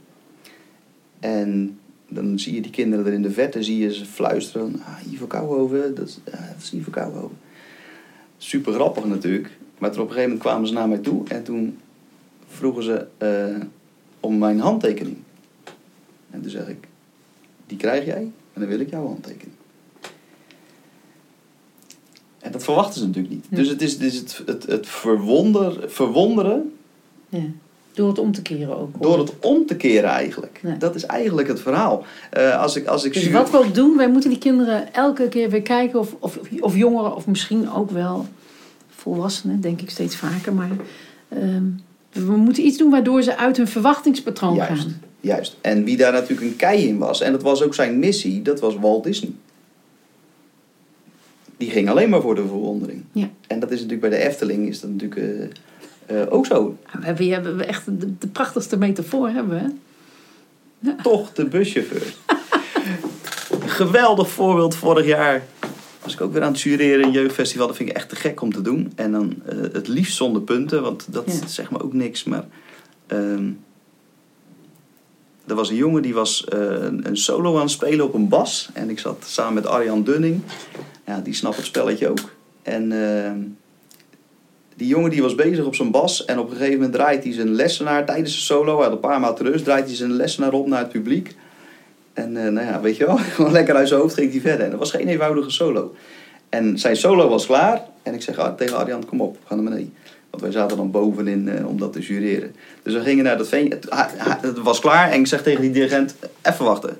[1.19, 4.81] En dan zie je die kinderen er in de verte, zie je ze fluisteren.
[4.85, 7.37] Ah, Ivo Kouwenhoven, dat is, ah, dat is Ivo Kouwenhoven.
[8.37, 9.49] Super grappig natuurlijk.
[9.77, 11.77] Maar toen op een gegeven moment kwamen ze naar mij toe en toen
[12.47, 13.65] vroegen ze eh,
[14.19, 15.17] om mijn handtekening.
[16.29, 16.87] En toen zeg ik,
[17.67, 19.52] die krijg jij en dan wil ik jouw handtekening.
[22.43, 23.45] En dat verwachten ze natuurlijk niet.
[23.49, 23.57] Ja.
[23.57, 26.71] Dus het is, het, is het, het, het verwonder, verwonderen
[27.29, 27.39] Ja.
[27.93, 29.01] Door het om te keren ook.
[29.01, 30.59] door het om te keren eigenlijk.
[30.63, 30.75] Ja.
[30.79, 32.03] Dat is eigenlijk het verhaal.
[32.29, 35.27] Eh, als ik, als ik Dus wat we ook doen, wij moeten die kinderen elke
[35.27, 38.27] keer weer kijken, of, of, of jongeren, of misschien ook wel
[38.89, 40.53] volwassenen, denk ik steeds vaker.
[40.53, 40.69] Maar
[41.27, 41.63] ehm,
[42.11, 44.81] we moeten iets doen waardoor ze uit hun verwachtingspatroon Juist.
[44.81, 45.01] gaan.
[45.19, 45.57] Juist.
[45.61, 48.59] En wie daar natuurlijk een kei in was, en dat was ook zijn missie, dat
[48.59, 49.31] was Walt Disney.
[51.57, 53.03] Die ging alleen maar voor de verwondering.
[53.11, 53.29] Ja.
[53.47, 55.51] En dat is natuurlijk bij de Efteling is dat natuurlijk
[56.07, 56.77] eh, eh, ook zo.
[56.99, 59.75] We hebben, echt de, de prachtigste metafoor, hebben
[60.79, 60.91] we.
[61.03, 62.13] Toch de buschauffeur.
[63.65, 65.43] Geweldig voorbeeld vorig jaar.
[66.01, 67.67] Was ik ook weer aan het jureren, een jeugdfestival.
[67.67, 68.91] Dat vind ik echt te gek om te doen.
[68.95, 71.47] En dan eh, het liefst zonder punten, want dat Ja.
[71.47, 72.23] zegt me ook niks.
[72.23, 72.45] Maar
[73.07, 73.49] ehm,
[75.47, 78.69] er was een jongen die was een, een solo aan het spelen op een bas.
[78.73, 80.41] En ik zat samen met Arjan Dunning.
[81.05, 82.19] Ja, die snapt het spelletje ook.
[82.61, 83.39] En ehm,
[84.75, 86.25] die jongen die was bezig op zijn bas.
[86.25, 88.75] En op een gegeven moment draait hij zijn lessenaar tijdens de solo.
[88.75, 89.63] Hij had een paar maal rust.
[89.63, 91.35] Draait hij zijn lessenaar op naar het publiek.
[92.13, 94.65] En eh, nou ja, weet je wel, gewoon lekker uit zijn hoofd ging hij verder.
[94.65, 95.95] En dat was geen eenvoudige solo.
[96.49, 97.81] En zijn solo was klaar.
[98.03, 99.93] En ik zeg ah, tegen Arjan, kom op, gaan naar beneden.
[100.29, 102.55] Want wij zaten dan bovenin eh, om dat te jureren.
[102.83, 103.73] Dus we gingen naar dat veen.
[104.41, 106.97] Het was klaar en ik zeg tegen die dirigent, even wachten.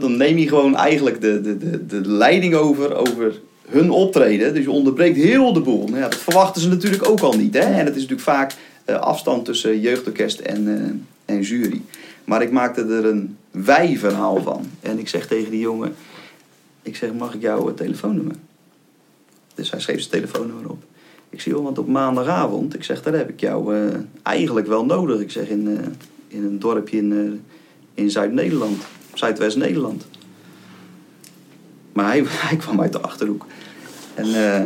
[0.00, 3.40] Dan neem je gewoon eigenlijk de, de, de, de leiding over, over
[3.72, 4.54] hun optreden.
[4.54, 5.86] Dus je onderbreekt heel de boel.
[5.86, 7.54] Nou ja, dat verwachten ze natuurlijk ook al niet.
[7.54, 7.60] Hè?
[7.60, 8.54] En het is natuurlijk vaak
[8.84, 11.80] eh, afstand tussen jeugdorkest en, eh, en jury.
[12.24, 14.66] Maar ik maakte er een wij-verhaal van.
[14.80, 15.94] En ik zeg tegen die jongen,
[16.82, 18.36] ik zeg, mag ik jouw eh, telefoonnummer?
[19.54, 20.82] Dus hij schreef zijn telefoonnummer op.
[21.30, 23.74] Ik zeg, joh, want op maandagavond, ik zeg, daar heb ik jou
[24.22, 25.20] eigenlijk wel nodig.
[25.20, 25.78] Ik zeg, in,
[26.28, 27.40] in een dorpje in,
[27.94, 28.82] in Zuid-Nederland,
[29.14, 30.06] Zuidwest-Nederland.
[31.92, 33.46] Maar hij, hij kwam uit de Achterhoek.
[34.14, 34.62] En eh,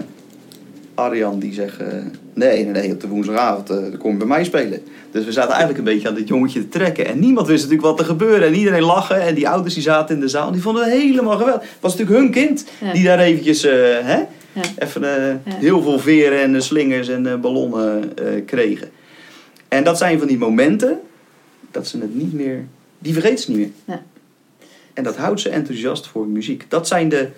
[0.94, 1.86] Arjan die zegt, eh,
[2.34, 4.82] nee, nee, nee, op de woensdagavond dan kom je bij mij spelen.
[5.10, 7.06] Dus we zaten eigenlijk een beetje aan dit jongetje te trekken.
[7.06, 8.46] En niemand wist natuurlijk wat er gebeurde.
[8.46, 9.20] En iedereen lachen.
[9.20, 10.52] En die ouders die zaten in de zaal.
[10.52, 11.62] Die vonden het helemaal geweldig.
[11.62, 12.92] Het was natuurlijk hun kind Ja.
[12.92, 14.16] die daar eventjes, hè,
[14.52, 14.62] Ja.
[14.78, 15.38] even Ja.
[15.44, 18.14] heel veel veren en slingers en ballonnen
[18.46, 18.88] kregen.
[19.68, 20.98] En dat zijn van die momenten
[21.70, 22.64] dat ze het niet meer,
[22.98, 23.98] die vergeten ze niet meer.
[24.96, 26.64] En dat houdt ze enthousiast voor muziek.
[26.68, 27.28] Dat zijn de,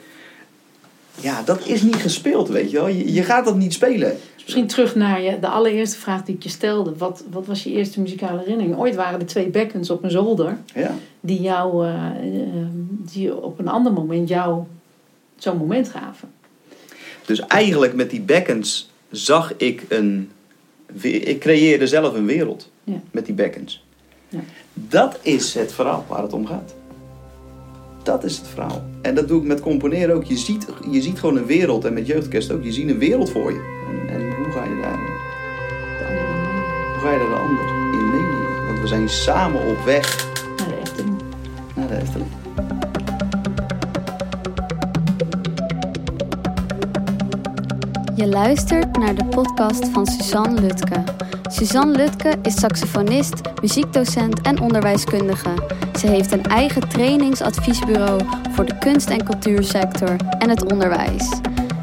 [1.20, 2.88] ja, dat is niet gespeeld, weet je wel.
[2.88, 4.16] Je, je gaat dat niet spelen.
[4.34, 6.96] Dus misschien terug naar je, de allereerste vraag die ik je stelde.
[6.96, 8.76] Wat, wat was je eerste muzikale herinnering?
[8.76, 10.56] Ooit waren er twee bekkens op een zolder.
[10.74, 10.94] Ja.
[11.20, 12.66] Die jou, eh, eh,
[13.12, 14.62] die op een ander moment jou
[15.36, 16.30] zo'n moment gaven.
[17.26, 20.30] Dus eigenlijk met die bekkens zag ik een,
[21.02, 23.00] ik creëerde zelf een wereld Ja.
[23.10, 23.84] met die bekkens.
[24.28, 24.40] Ja.
[24.74, 26.74] Dat is het verhaal waar het om gaat.
[28.02, 28.84] Dat is het verhaal.
[29.02, 30.24] En dat doe ik met componeren ook.
[30.24, 32.64] Je ziet, je ziet gewoon een wereld en met jeugdorkest ook.
[32.64, 33.76] Je ziet een wereld voor je.
[33.88, 35.18] En, en hoe ga je daar, moment
[36.92, 38.66] hoe ga je daar de ander in meenemen?
[38.66, 40.26] Want we zijn samen op weg
[40.56, 41.16] naar de Efteling.
[41.74, 42.28] naar de Efteling.
[48.14, 51.04] Je luistert naar de podcast van Suzanne Lutke.
[51.48, 55.54] Suzanne Lutke is saxofonist, muziekdocent en onderwijskundige.
[55.98, 58.20] Ze heeft een eigen trainingsadviesbureau
[58.50, 61.40] voor de kunst- en cultuursector en het onderwijs.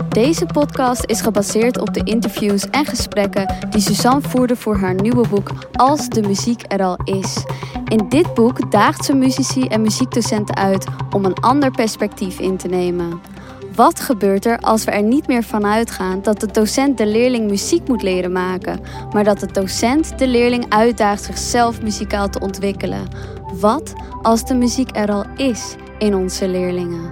[0.09, 5.27] Deze podcast is gebaseerd op de interviews en gesprekken die Suzanne voerde voor haar nieuwe
[5.27, 7.43] boek Als de muziek er al is.
[7.87, 10.85] In dit boek daagt ze muzici en muziekdocenten uit
[11.15, 13.21] om een ander perspectief in te nemen.
[13.75, 17.49] Wat gebeurt er als we er niet meer van uitgaan dat de docent de leerling
[17.49, 18.79] muziek moet leren maken,
[19.13, 23.07] maar dat de docent de leerling uitdaagt zichzelf muzikaal te ontwikkelen?
[23.59, 27.11] Wat als de muziek er al is in onze leerlingen?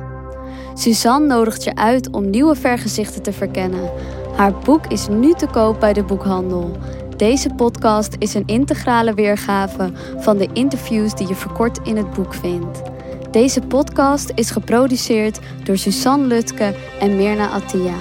[0.73, 3.91] Suzanne nodigt je uit om nieuwe vergezichten te verkennen.
[4.35, 6.77] Haar boek is nu te koop bij de boekhandel.
[7.17, 12.33] Deze podcast is een integrale weergave van de interviews die je verkort in het boek
[12.33, 12.92] vindt.
[13.33, 17.95] Deze podcast is geproduceerd door Suzanne Lutke en Mirna Attia.